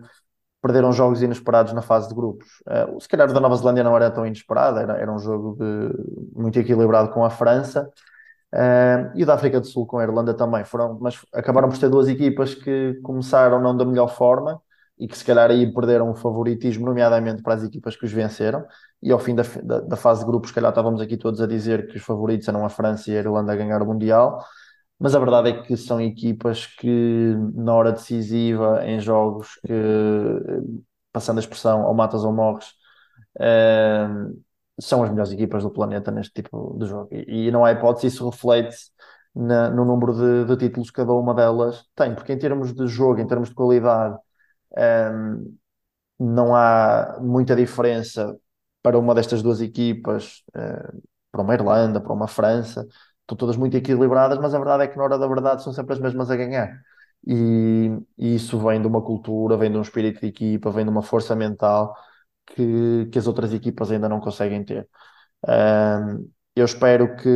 perderam 0.62 0.93
jogos 0.93 1.23
inesperados 1.23 1.73
na 1.73 1.83
fase 1.83 2.09
de 2.09 2.15
grupos. 2.15 2.49
Uh, 2.67 3.01
se 3.01 3.09
calhar 3.09 3.31
o 3.31 3.33
da 3.33 3.41
Nova 3.41 3.57
Zelândia 3.57 3.85
não 3.85 3.95
era 3.95 4.11
tão 4.11 4.27
inesperado, 4.27 4.79
era, 4.81 4.97
era 4.97 5.12
um 5.12 5.19
jogo 5.19 5.57
de, 5.61 5.93
muito 6.35 6.59
equilibrado 6.59 7.11
com 7.11 7.25
a 7.25 7.31
França. 7.31 7.89
Uh, 8.53 9.12
e 9.15 9.23
o 9.23 9.27
da 9.27 9.35
África 9.35 9.61
do 9.61 9.67
Sul 9.67 9.87
com 9.87 9.99
a 9.99 10.03
Irlanda 10.03 10.33
também 10.33 10.65
foram, 10.65 10.99
mas 11.01 11.21
acabaram 11.33 11.69
por 11.69 11.77
ser 11.77 11.91
duas 11.91 12.09
equipas 12.09 12.55
que 12.55 12.95
começaram 13.03 13.61
não 13.61 13.77
da 13.77 13.85
melhor 13.85 14.09
forma 14.09 14.61
e 14.99 15.07
que 15.07 15.17
se 15.17 15.25
calhar 15.25 15.51
aí 15.51 15.73
perderam 15.73 16.11
o 16.11 16.15
favoritismo, 16.15 16.87
nomeadamente 16.87 17.43
para 17.43 17.55
as 17.55 17.65
equipas 17.65 17.97
que 17.97 18.05
os 18.07 18.13
venceram. 18.13 18.65
E 19.03 19.13
ao 19.13 19.19
fim 19.19 19.35
da, 19.35 19.43
da, 19.63 19.81
da 19.81 19.97
fase 19.97 20.21
de 20.21 20.27
grupos, 20.27 20.51
se 20.51 20.55
calhar 20.55 20.71
estávamos 20.71 21.01
aqui 21.01 21.17
todos 21.17 21.41
a 21.41 21.47
dizer 21.47 21.87
que 21.89 21.97
os 21.97 22.03
favoritos 22.03 22.49
eram 22.49 22.65
a 22.65 22.69
França 22.69 23.11
e 23.11 23.17
a 23.17 23.21
Irlanda 23.21 23.53
a 23.53 23.57
ganhar 23.57 23.83
o 23.83 23.87
Mundial. 23.87 24.43
Mas 24.99 25.15
a 25.15 25.19
verdade 25.19 25.51
é 25.51 25.63
que 25.63 25.77
são 25.77 26.01
equipas 26.01 26.67
que, 26.67 27.35
na 27.55 27.75
hora 27.75 27.93
decisiva, 27.93 28.83
em 28.87 28.99
jogos 29.01 29.61
que, 29.67 29.73
passando 31.13 31.39
a 31.39 31.41
expressão, 31.41 31.85
ou 31.85 31.95
matas 31.95 32.25
ou 32.25 32.33
morres, 32.33 32.67
eh, 33.41 34.09
são 34.81 35.03
as 35.03 35.11
melhores 35.11 35.33
equipas 35.33 35.63
do 35.63 35.71
planeta 35.71 36.11
neste 36.11 36.33
tipo 36.35 36.77
de 36.79 36.87
jogo. 36.87 37.09
E, 37.13 37.49
e 37.49 37.51
não 37.51 37.65
há 37.65 37.73
hipótese, 37.73 38.09
isso 38.09 38.29
reflete-se 38.29 38.91
no 39.35 39.85
número 39.85 40.15
de, 40.15 40.45
de 40.47 40.57
títulos 40.57 40.91
que 40.91 40.97
cada 40.97 41.13
uma 41.13 41.35
delas 41.35 41.85
tem, 41.95 42.15
porque 42.15 42.33
em 42.33 42.39
termos 42.39 42.73
de 42.75 42.87
jogo, 42.87 43.21
em 43.21 43.27
termos 43.27 43.51
de 43.51 43.55
qualidade, 43.55 44.19
ehm, 44.77 45.57
não 46.19 46.55
há 46.57 47.19
muita 47.21 47.57
diferença 47.57 48.39
para 48.83 48.99
uma 48.99 49.15
destas 49.15 49.43
duas 49.43 49.61
equipas, 49.61 50.43
eh, 50.55 50.93
para 51.33 51.43
uma 51.43 51.55
Irlanda, 51.55 52.01
para 52.01 52.12
uma 52.12 52.29
França. 52.29 52.87
Estão 53.23 53.37
todas 53.37 53.57
muito 53.57 53.77
equilibradas, 53.77 54.39
mas 54.39 54.55
a 54.55 54.59
verdade 54.59 54.85
é 54.85 54.89
que 54.89 54.97
na 54.97 55.05
hora 55.05 55.19
da 55.19 55.27
verdade 55.27 55.62
são 55.62 55.73
sempre 55.73 55.95
as 55.95 56.01
mesmas 56.01 56.31
a 56.31 56.37
ganhar. 56.37 56.81
E, 57.27 57.91
e 58.19 58.37
isso 58.37 58.59
vem 58.61 58.81
de 58.81 58.87
uma 58.87 59.03
cultura, 59.03 59.57
vem 59.57 59.71
de 59.71 59.77
um 59.79 59.83
espírito 59.83 60.21
de 60.21 60.29
equipa, 60.29 60.71
vem 60.71 60.85
de 60.85 60.91
uma 60.91 61.03
força 61.03 61.35
mental 61.37 61.95
que, 62.47 63.07
que 63.12 63.19
as 63.19 63.27
outras 63.27 63.53
equipas 63.55 63.91
ainda 63.91 64.09
não 64.09 64.21
conseguem 64.21 64.65
ter. 64.65 64.89
Ahm, 65.47 66.27
eu 66.57 66.65
espero 66.67 67.17
que, 67.17 67.31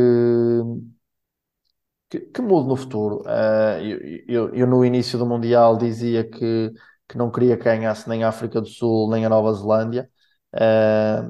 que, 2.09 2.19
que 2.19 2.41
mude 2.41 2.67
no 2.67 2.75
futuro. 2.75 3.23
Ah, 3.25 3.79
eu, 3.81 3.99
eu, 4.27 4.55
eu 4.55 4.67
no 4.67 4.83
início 4.85 5.17
do 5.19 5.25
Mundial 5.25 5.77
dizia 5.77 6.23
que, 6.29 6.71
que 7.11 7.17
não 7.17 7.31
queria 7.31 7.57
que 7.57 7.63
ganhasse 7.65 8.07
nem 8.09 8.23
a 8.23 8.29
África 8.29 8.61
do 8.61 8.67
Sul 8.67 9.09
nem 9.11 9.25
a 9.25 9.29
Nova 9.29 9.53
Zelândia. 9.53 10.09
Ah, 10.53 11.29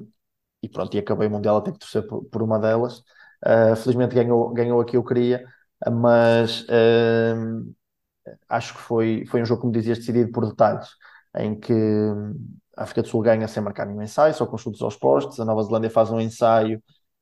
e 0.62 0.70
pronto, 0.70 0.96
e 0.96 1.00
acabei 1.00 1.28
o 1.28 1.32
Mundial 1.32 1.58
a 1.58 1.62
ter 1.62 1.72
que 1.74 1.80
torcer 1.80 2.06
por, 2.08 2.24
por 2.26 2.42
uma 2.44 2.60
delas. 2.60 3.00
Uh, 3.46 3.76
felizmente 3.76 4.14
ganhou, 4.14 4.54
ganhou 4.54 4.80
a 4.80 4.86
que 4.86 4.96
eu 4.96 5.04
queria, 5.04 5.44
mas 5.92 6.62
uh, 6.64 7.74
acho 8.48 8.76
que 8.76 8.82
foi, 8.82 9.26
foi 9.28 9.42
um 9.42 9.46
jogo, 9.46 9.62
como 9.62 9.74
dizias, 9.74 9.98
decidido 9.98 10.32
por 10.32 10.48
detalhes, 10.48 10.90
em 11.36 11.60
que 11.60 11.74
a 12.78 12.84
África 12.84 13.02
do 13.02 13.08
Sul 13.08 13.22
ganha 13.22 13.48
sem 13.48 13.64
marcar 13.64 13.86
nenhum 13.88 14.02
ensaio, 14.04 14.34
só 14.34 14.46
com 14.46 14.58
chutes 14.58 14.82
aos 14.82 14.96
postes, 14.96 15.40
a 15.40 15.46
Nova 15.46 15.64
Zelândia 15.64 15.90
faz 15.90 16.12
um 16.12 16.20
ensaio 16.20 16.78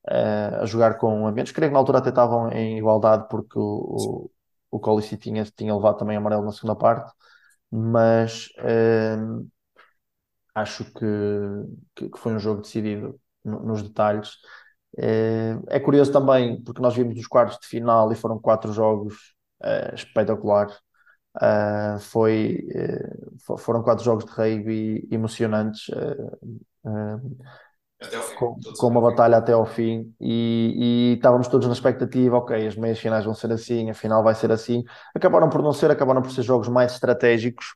uh, 0.08 0.62
a 0.62 0.66
jogar 0.66 0.98
com 0.98 1.26
a 1.26 1.32
menos. 1.32 1.52
Creio 1.52 1.70
que 1.70 1.74
na 1.74 1.78
altura 1.80 1.98
até 1.98 2.10
estavam 2.10 2.50
em 2.52 2.78
igualdade, 2.78 3.26
porque 3.30 3.58
o, 3.58 4.30
o, 4.70 4.78
o 4.78 5.00
tinha, 5.00 5.44
tinha 5.56 5.74
levado 5.74 5.96
também 5.98 6.16
amarelo 6.16 6.44
na 6.44 6.52
segunda 6.52 6.76
parte, 6.76 7.10
mas 7.70 8.48
acho 10.54 10.84
que, 10.84 12.08
que, 12.10 12.18
foi 12.18 12.34
um 12.34 12.38
jogo 12.38 12.62
decidido 12.62 13.18
nos 13.44 13.82
detalhes. 13.82 14.36
É, 14.98 15.56
é, 15.68 15.80
curioso 15.80 16.12
também, 16.12 16.60
porque 16.62 16.82
nós 16.82 16.94
vimos 16.94 17.16
os 17.18 17.26
quartos 17.26 17.58
de 17.60 17.66
final 17.66 18.12
e 18.12 18.16
foram 18.16 18.38
quatro 18.38 18.72
jogos 18.72 19.34
uh, 19.62 19.94
espetaculares. 19.94 20.76
Uh, 21.36 21.98
foi, 22.00 22.58
foram 23.58 23.82
quatro 23.82 24.04
jogos 24.04 24.24
de 24.24 24.32
rugby 24.32 25.08
emocionantes, 25.12 25.86
com, 28.38 28.58
com, 28.78 28.86
uma 28.86 29.00
batalha 29.00 29.36
até 29.36 29.52
ao 29.52 29.66
fim, 29.66 30.14
e, 30.20 31.12
e, 31.12 31.14
estávamos 31.16 31.48
todos 31.48 31.66
na 31.66 31.74
expectativa: 31.74 32.36
ok, 32.36 32.66
as 32.66 32.76
meias 32.76 32.98
finais 32.98 33.24
vão 33.24 33.34
ser 33.34 33.52
assim, 33.52 33.90
a 33.90 33.94
final 33.94 34.22
vai 34.22 34.34
ser 34.34 34.50
assim. 34.50 34.82
Acabaram 35.14 35.48
por 35.50 35.62
não 35.62 35.72
ser, 35.72 35.90
acabaram 35.90 36.22
por 36.22 36.30
ser 36.30 36.42
jogos 36.42 36.68
mais 36.68 36.92
estratégicos, 36.92 37.74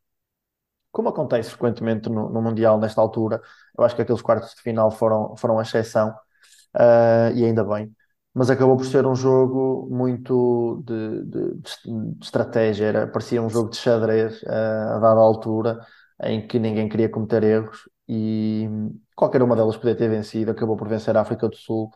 como 0.91 1.09
acontece 1.09 1.51
frequentemente 1.51 2.09
no, 2.09 2.31
no 2.31 2.41
Mundial 2.43 2.79
nesta 2.79 3.01
altura. 3.01 3.43
Eu 3.77 3.85
acho 3.85 3.95
que 3.95 4.03
aqueles 4.03 4.23
quartos 4.23 4.55
de 4.55 4.63
final 4.63 4.91
foram, 4.91 5.37
foram 5.37 5.59
a 5.59 5.63
exceção 5.63 6.11
uh, 6.11 7.35
e 7.35 7.45
ainda 7.45 7.65
bem. 7.65 7.93
Mas 8.33 8.51
acabou 8.51 8.77
por 8.77 8.87
ser 8.87 9.07
um 9.07 9.15
jogo 9.15 9.89
muito 9.91 10.83
de, 10.85 11.25
de, 11.25 11.55
de 11.55 12.25
estratégia, 12.25 12.87
era, 12.87 13.07
parecia 13.07 13.43
um 13.43 13.49
jogo 13.49 13.71
de 13.71 13.77
xadrez 13.77 14.43
uh, 14.43 14.49
a 14.97 14.99
dada 14.99 15.21
altura, 15.21 15.81
em 16.23 16.47
que 16.47 16.59
ninguém 16.59 16.89
queria 16.89 17.09
cometer 17.09 17.43
erros 17.45 17.89
e 18.09 18.69
qualquer 19.15 19.43
uma 19.43 19.57
delas 19.57 19.77
podia 19.77 19.95
ter 19.95 20.09
vencido, 20.09 20.51
acabou 20.51 20.77
por 20.77 20.89
vencer 20.89 21.17
a 21.17 21.21
África 21.21 21.49
do 21.49 21.57
Sul, 21.57 21.91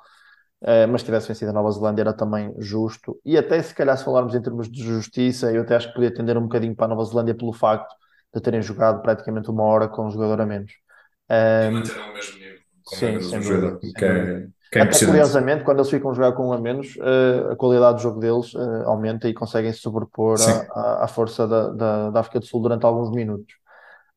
uh, 0.62 0.88
mas 0.90 1.02
se 1.02 1.06
tivesse 1.06 1.28
vencido 1.28 1.50
a 1.50 1.54
Nova 1.54 1.70
Zelândia 1.70 2.02
era 2.02 2.12
também 2.12 2.54
justo. 2.58 3.20
E 3.24 3.36
até 3.36 3.60
se 3.62 3.74
calhar 3.74 3.96
se 3.96 4.04
falarmos 4.04 4.34
em 4.34 4.42
termos 4.42 4.70
de 4.70 4.82
justiça, 4.82 5.52
eu 5.52 5.62
até 5.62 5.76
acho 5.76 5.88
que 5.88 5.94
podia 5.94 6.12
tender 6.12 6.36
um 6.36 6.42
bocadinho 6.42 6.74
para 6.74 6.86
a 6.86 6.88
Nova 6.88 7.04
Zelândia 7.04 7.34
pelo 7.34 7.52
facto 7.52 7.94
de 8.34 8.40
terem 8.40 8.62
jogado 8.62 9.02
praticamente 9.02 9.50
uma 9.50 9.64
hora 9.64 9.88
com 9.88 10.06
um 10.06 10.10
jogador 10.10 10.40
a 10.40 10.46
menos. 10.46 10.72
Um, 11.30 11.34
e 11.34 11.70
manteram 11.70 12.10
o 12.10 12.14
mesmo 12.14 12.38
nível, 12.38 12.58
sim, 12.86 13.16
um 13.16 13.42
jogador, 13.42 13.78
que 13.78 14.04
é 14.04 14.48
que 14.70 14.78
é 14.78 14.82
Até 14.82 15.04
curiosamente, 15.04 15.64
quando 15.64 15.78
eles 15.78 15.90
ficam 15.90 16.10
a 16.10 16.14
jogar 16.14 16.32
com 16.32 16.48
um 16.48 16.52
a 16.52 16.60
menos, 16.60 16.94
uh, 16.96 17.52
a 17.52 17.56
qualidade 17.56 17.96
do 17.96 18.02
jogo 18.02 18.20
deles 18.20 18.52
uh, 18.54 18.82
aumenta 18.84 19.26
e 19.28 19.32
conseguem 19.32 19.72
se 19.72 19.78
sobrepor 19.78 20.36
à, 20.74 21.04
à, 21.04 21.08
força 21.08 21.48
da, 21.48 21.68
da, 21.70 22.10
da, 22.10 22.20
África 22.20 22.38
do 22.38 22.46
Sul 22.46 22.60
durante 22.60 22.84
alguns 22.84 23.10
minutos. 23.10 23.54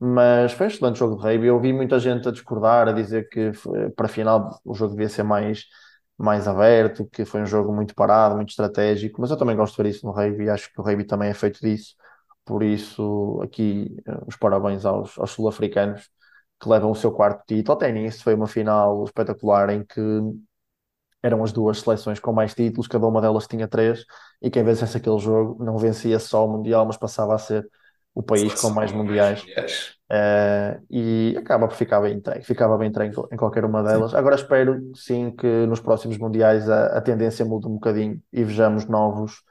Mas 0.03 0.53
foi 0.53 0.65
um 0.65 0.69
excelente 0.69 0.97
jogo 0.97 1.15
de 1.15 1.21
rugby. 1.23 1.45
Eu 1.47 1.59
vi 1.59 1.71
muita 1.71 1.99
gente 1.99 2.27
a 2.27 2.31
discordar, 2.31 2.87
a 2.87 2.91
dizer 2.91 3.29
que 3.29 3.51
para 3.95 4.07
a 4.07 4.09
final 4.09 4.59
o 4.65 4.73
jogo 4.73 4.91
devia 4.95 5.07
ser 5.09 5.21
mais, 5.23 5.65
mais 6.17 6.47
aberto, 6.47 7.05
que 7.05 7.23
foi 7.23 7.41
um 7.41 7.45
jogo 7.45 7.71
muito 7.71 7.93
parado, 7.93 8.35
muito 8.35 8.49
estratégico. 8.49 9.21
Mas 9.21 9.29
eu 9.29 9.37
também 9.37 9.55
gosto 9.55 9.75
de 9.75 9.83
ver 9.83 9.89
isso 9.89 10.05
no 10.05 10.11
rugby 10.11 10.45
e 10.45 10.49
acho 10.49 10.71
que 10.73 10.79
o 10.81 10.83
rugby 10.83 11.03
também 11.03 11.29
é 11.29 11.33
feito 11.35 11.59
disso. 11.61 11.95
Por 12.43 12.63
isso, 12.63 13.39
aqui, 13.43 13.95
uh, 14.07 14.25
os 14.27 14.35
parabéns 14.35 14.85
aos, 14.85 15.17
aos 15.19 15.31
sul-africanos 15.31 16.09
que 16.59 16.67
levam 16.69 16.91
o 16.91 16.95
seu 16.95 17.11
quarto 17.11 17.43
título. 17.47 17.77
Até 17.77 17.91
nisso 17.91 18.23
foi 18.23 18.33
uma 18.33 18.47
final 18.47 19.03
espetacular 19.05 19.69
em 19.69 19.83
que 19.85 20.01
eram 21.23 21.43
as 21.43 21.51
duas 21.51 21.79
seleções 21.79 22.19
com 22.19 22.33
mais 22.33 22.53
títulos, 22.55 22.87
cada 22.87 23.05
uma 23.07 23.21
delas 23.21 23.47
tinha 23.47 23.67
três, 23.67 24.05
e 24.41 24.49
quem 24.49 24.63
vencesse 24.63 24.97
aquele 24.97 25.19
jogo 25.19 25.63
não 25.63 25.77
vencia 25.77 26.19
só 26.19 26.45
o 26.45 26.49
Mundial, 26.51 26.85
mas 26.85 26.97
passava 26.97 27.35
a 27.35 27.37
ser 27.37 27.67
o 28.13 28.21
país 28.21 28.53
com 28.59 28.69
mais 28.69 28.91
mundiais. 28.91 29.43
Uh, 30.11 30.83
e 30.89 31.35
acaba 31.37 31.67
por 31.67 31.75
ficar 31.75 32.01
bem 32.01 32.15
entregue, 32.15 32.43
ficava 32.43 32.77
bem 32.77 32.89
entregue 32.89 33.15
em 33.31 33.37
qualquer 33.37 33.63
uma 33.63 33.81
delas. 33.81 34.11
Sim. 34.11 34.17
Agora 34.17 34.35
espero 34.35 34.91
sim 34.93 35.31
que 35.31 35.65
nos 35.65 35.79
próximos 35.79 36.17
mundiais 36.17 36.69
a, 36.69 36.97
a 36.97 37.01
tendência 37.01 37.45
mude 37.45 37.67
um 37.67 37.75
bocadinho 37.75 38.21
e 38.31 38.43
vejamos 38.43 38.85
novos 38.85 39.41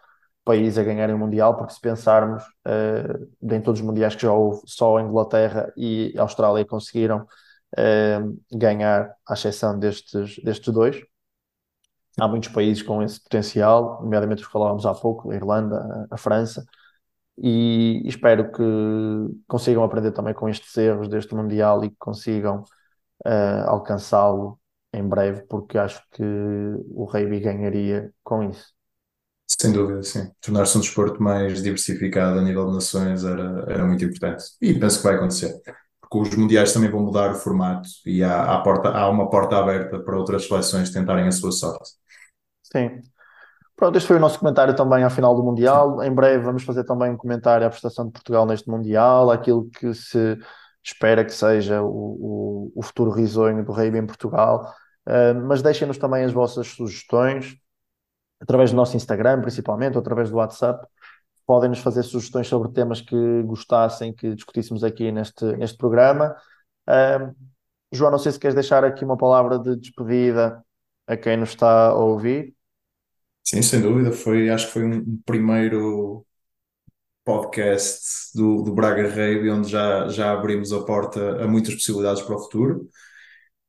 países 0.45 0.79
a 0.79 0.83
ganharem 0.83 1.15
o 1.15 1.19
Mundial, 1.19 1.57
porque 1.57 1.73
se 1.73 1.81
pensarmos 1.81 2.43
uh, 2.67 3.55
em 3.55 3.61
todos 3.61 3.81
os 3.81 3.87
mundiais 3.87 4.15
que 4.15 4.23
já 4.23 4.33
houve, 4.33 4.63
só 4.67 4.97
a 4.97 5.03
Inglaterra 5.03 5.73
e 5.77 6.15
a 6.19 6.23
Austrália 6.23 6.65
conseguiram 6.65 7.27
uh, 7.79 8.39
ganhar, 8.53 9.15
à 9.27 9.35
exceção 9.35 9.79
destes, 9.79 10.39
destes 10.43 10.73
dois. 10.73 11.01
Há 12.19 12.27
muitos 12.27 12.49
países 12.51 12.83
com 12.83 13.03
esse 13.03 13.23
potencial, 13.23 14.01
nomeadamente 14.03 14.43
os 14.43 14.47
que 14.47 14.53
falávamos 14.53 14.85
há 14.85 14.93
pouco, 14.93 15.31
a 15.31 15.35
Irlanda, 15.35 16.07
a, 16.11 16.15
a 16.15 16.19
França, 16.19 16.67
e 17.43 18.03
espero 18.07 18.53
que 18.53 18.63
consigam 19.47 19.83
aprender 19.83 20.13
também 20.13 20.35
com 20.35 20.49
estes 20.49 20.77
erros 20.77 21.09
deste 21.09 21.35
Mundial 21.35 21.85
e 21.85 21.91
que 21.91 21.97
consigam 21.99 22.63
uh, 23.27 23.69
alcançá-lo 23.69 24.61
em 24.93 25.07
breve, 25.07 25.43
porque 25.43 25.79
acho 25.79 26.03
que 26.11 26.23
o 26.23 27.05
rugby 27.05 27.41
ganharia 27.41 28.13
com 28.23 28.43
isso. 28.43 28.75
Sem 29.61 29.73
dúvida, 29.73 30.03
sim. 30.03 30.31
Tornar-se 30.41 30.77
um 30.77 30.81
desporto 30.81 31.23
mais 31.23 31.63
diversificado 31.63 32.39
a 32.39 32.43
nível 32.43 32.67
de 32.67 32.75
nações 32.75 33.25
era, 33.25 33.65
era 33.69 33.87
muito 33.87 34.05
importante. 34.05 34.45
E 34.61 34.79
penso 34.79 34.99
que 34.99 35.05
vai 35.05 35.17
acontecer. 35.17 35.61
Porque 36.01 36.29
os 36.29 36.37
mundiais 36.37 36.73
também 36.73 36.91
vão 36.91 37.01
mudar 37.01 37.33
o 37.33 37.35
formato 37.35 37.89
e 38.07 38.23
há, 38.23 38.55
há, 38.55 38.63
porta, 38.63 38.89
há 38.89 39.09
uma 39.09 39.29
porta 39.31 39.57
aberta 39.57 40.01
para 40.01 40.17
outras 40.17 40.47
seleções 40.47 40.91
tentarem 40.91 41.27
a 41.27 41.33
sua 41.33 41.53
sorte. 41.53 41.91
Sim. 42.63 43.03
Pronto, 43.81 43.97
este 43.97 44.09
foi 44.09 44.19
o 44.19 44.21
nosso 44.21 44.39
comentário 44.39 44.77
também 44.77 45.03
ao 45.03 45.09
final 45.09 45.35
do 45.35 45.43
Mundial. 45.43 46.03
Em 46.03 46.13
breve 46.13 46.45
vamos 46.45 46.63
fazer 46.65 46.85
também 46.85 47.13
um 47.13 47.17
comentário 47.17 47.67
à 47.67 47.71
prestação 47.71 48.05
de 48.05 48.13
Portugal 48.13 48.45
neste 48.45 48.69
Mundial, 48.69 49.31
aquilo 49.31 49.71
que 49.71 49.95
se 49.95 50.39
espera 50.85 51.25
que 51.25 51.33
seja 51.33 51.81
o, 51.81 51.87
o, 51.89 52.73
o 52.77 52.83
futuro 52.83 53.11
risonho 53.11 53.65
do 53.65 53.73
rugby 53.73 53.97
em 53.97 54.07
Portugal. 54.07 54.71
Uh, 55.09 55.35
mas 55.47 55.63
deixem-nos 55.63 55.97
também 55.97 56.25
as 56.25 56.31
vossas 56.31 56.67
sugestões 56.67 57.57
através 58.39 58.71
do 58.71 58.77
nosso 58.77 58.99
Instagram, 58.99 59.41
principalmente, 59.41 59.95
ou 59.95 60.01
através 60.03 60.29
do 60.29 60.37
WhatsApp. 60.37 60.87
Podem 61.47 61.71
nos 61.71 61.79
fazer 61.79 62.03
sugestões 62.03 62.49
sobre 62.49 62.71
temas 62.73 63.01
que 63.01 63.43
gostassem 63.45 64.13
que 64.13 64.35
discutíssemos 64.35 64.85
aqui 64.85 65.11
neste, 65.11 65.43
neste 65.57 65.79
programa. 65.79 66.37
Uh, 66.87 67.35
João, 67.91 68.11
não 68.11 68.19
sei 68.19 68.31
se 68.31 68.39
queres 68.39 68.55
deixar 68.55 68.85
aqui 68.85 69.07
uma 69.07 69.17
palavra 69.17 69.59
de 69.59 69.75
despedida 69.75 70.63
a 71.07 71.17
quem 71.17 71.39
nos 71.39 71.49
está 71.49 71.87
a 71.87 71.95
ouvir. 71.95 72.55
Sim, 73.51 73.63
sem 73.63 73.81
dúvida. 73.81 74.13
Foi, 74.13 74.49
acho 74.51 74.67
que 74.67 74.73
foi 74.75 74.85
um 74.85 75.19
primeiro 75.27 76.25
podcast 77.25 78.31
do, 78.35 78.63
do 78.63 78.75
Braga 78.75 79.09
Rave, 79.09 79.51
onde 79.51 79.69
já, 79.71 80.09
já 80.09 80.33
abrimos 80.33 80.73
a 80.73 80.85
porta 80.85 81.43
a 81.45 81.49
muitas 81.49 81.75
possibilidades 81.75 82.23
para 82.23 82.37
o 82.37 82.39
futuro. 82.41 82.89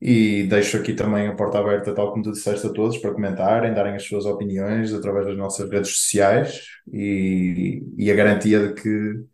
E 0.02 0.46
deixo 0.50 0.78
aqui 0.78 0.94
também 0.96 1.28
a 1.28 1.36
porta 1.36 1.60
aberta, 1.60 1.94
tal 1.96 2.12
como 2.12 2.24
tu 2.24 2.32
disseste, 2.32 2.68
a 2.68 2.74
todos 2.74 2.98
para 3.00 3.14
comentarem, 3.14 3.74
darem 3.74 3.96
as 3.96 4.04
suas 4.06 4.26
opiniões 4.26 4.94
através 4.94 5.28
das 5.28 5.38
nossas 5.38 5.70
redes 5.70 5.92
sociais 5.92 6.66
e, 6.94 7.84
e 7.98 8.12
a 8.12 8.16
garantia 8.16 8.68
de 8.68 8.76
que 8.82 9.26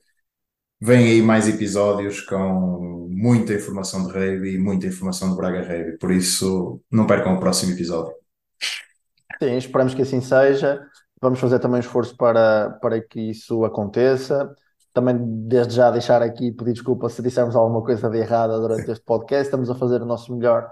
vêm 0.82 1.08
aí 1.12 1.22
mais 1.22 1.48
episódios 1.48 2.22
com 2.22 3.08
muita 3.12 3.54
informação 3.54 4.08
de 4.08 4.14
rave 4.14 4.56
e 4.56 4.60
muita 4.60 4.88
informação 4.88 5.30
do 5.32 5.36
Braga 5.38 5.64
Rave. 5.64 5.98
Por 5.98 6.12
isso, 6.12 6.82
não 6.92 7.08
percam 7.08 7.36
o 7.36 7.40
próximo 7.40 7.74
episódio. 7.74 8.27
Sim, 9.42 9.58
esperamos 9.58 9.94
que 9.94 10.02
assim 10.02 10.22
seja. 10.22 10.82
Vamos 11.22 11.40
fazer 11.40 11.60
também 11.60 11.78
um 11.78 11.82
esforço 11.82 12.16
para, 12.16 12.78
para 12.82 13.02
que 13.02 13.20
isso 13.20 13.64
aconteça. 13.66 14.54
Também, 14.94 15.18
desde 15.48 15.76
já, 15.76 15.92
deixar 15.92 16.22
aqui 16.22 16.52
pedir 16.52 16.74
desculpa 16.74 17.10
se 17.10 17.22
dissermos 17.22 17.56
alguma 17.56 17.84
coisa 17.84 18.10
de 18.10 18.18
errada 18.18 18.60
durante 18.60 18.90
este 18.90 19.04
podcast. 19.04 19.46
Estamos 19.46 19.70
a 19.70 19.76
fazer 19.76 20.02
o 20.02 20.06
nosso 20.06 20.36
melhor 20.36 20.70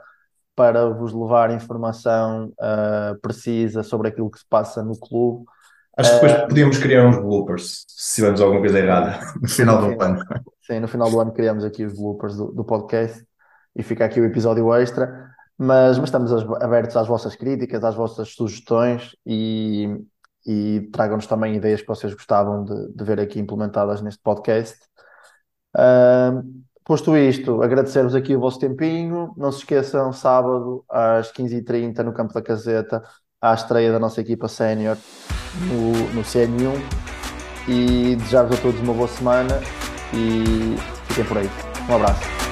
para 0.55 0.89
vos 0.89 1.13
levar 1.13 1.51
informação 1.51 2.53
uh, 2.59 3.19
precisa 3.21 3.83
sobre 3.83 4.07
aquilo 4.07 4.31
que 4.31 4.39
se 4.39 4.45
passa 4.49 4.81
no 4.81 4.97
clube. 4.97 5.45
Acho 5.97 6.09
que 6.09 6.15
depois 6.15 6.43
uh, 6.43 6.47
podíamos 6.47 6.77
criar 6.77 7.07
uns 7.07 7.17
bloopers 7.17 7.85
se 7.87 8.15
tivermos 8.15 8.41
alguma 8.41 8.61
coisa 8.61 8.79
errada 8.79 9.19
no 9.41 9.47
final 9.47 9.77
do 9.79 10.01
ano. 10.01 10.19
Sim, 10.61 10.79
no 10.79 10.87
final 10.87 11.09
do 11.09 11.19
ano 11.19 11.31
criamos 11.31 11.63
aqui 11.63 11.85
os 11.85 11.93
bloopers 11.93 12.35
do, 12.35 12.51
do 12.51 12.63
podcast 12.63 13.23
e 13.75 13.83
fica 13.83 14.05
aqui 14.05 14.19
o 14.19 14.25
episódio 14.25 14.73
extra. 14.73 15.34
Mas, 15.57 15.97
mas 15.97 16.09
estamos 16.09 16.31
abertos 16.61 16.97
às 16.97 17.07
vossas 17.07 17.35
críticas, 17.35 17.83
às 17.83 17.95
vossas 17.95 18.29
sugestões 18.29 19.15
e, 19.25 19.87
e 20.45 20.89
tragam-nos 20.91 21.27
também 21.27 21.55
ideias 21.55 21.81
que 21.81 21.87
vocês 21.87 22.13
gostavam 22.13 22.65
de, 22.65 22.93
de 22.93 23.03
ver 23.03 23.19
aqui 23.19 23.39
implementadas 23.39 24.01
neste 24.01 24.21
podcast. 24.21 24.77
Uh, 25.75 26.43
posto 26.83 27.15
isto, 27.15 27.61
agradecer-vos 27.61 28.15
aqui 28.15 28.35
o 28.35 28.39
vosso 28.39 28.59
tempinho. 28.59 29.33
Não 29.37 29.51
se 29.51 29.59
esqueçam, 29.59 30.11
sábado 30.11 30.83
às 30.89 31.31
15h30 31.31 31.99
no 31.99 32.13
Campo 32.13 32.33
da 32.33 32.41
Caseta, 32.41 33.01
à 33.41 33.53
estreia 33.53 33.91
da 33.91 33.99
nossa 33.99 34.19
equipa 34.19 34.49
sénior 34.49 34.97
no, 35.69 36.13
no 36.13 36.21
CN1. 36.21 36.73
E 37.67 38.15
desejar-vos 38.17 38.59
a 38.59 38.61
todos 38.61 38.79
uma 38.81 38.93
boa 38.93 39.07
semana 39.07 39.59
e 40.13 40.75
fiquem 41.07 41.25
por 41.25 41.37
aí. 41.37 41.49
Um 41.89 41.95
abraço. 41.95 42.44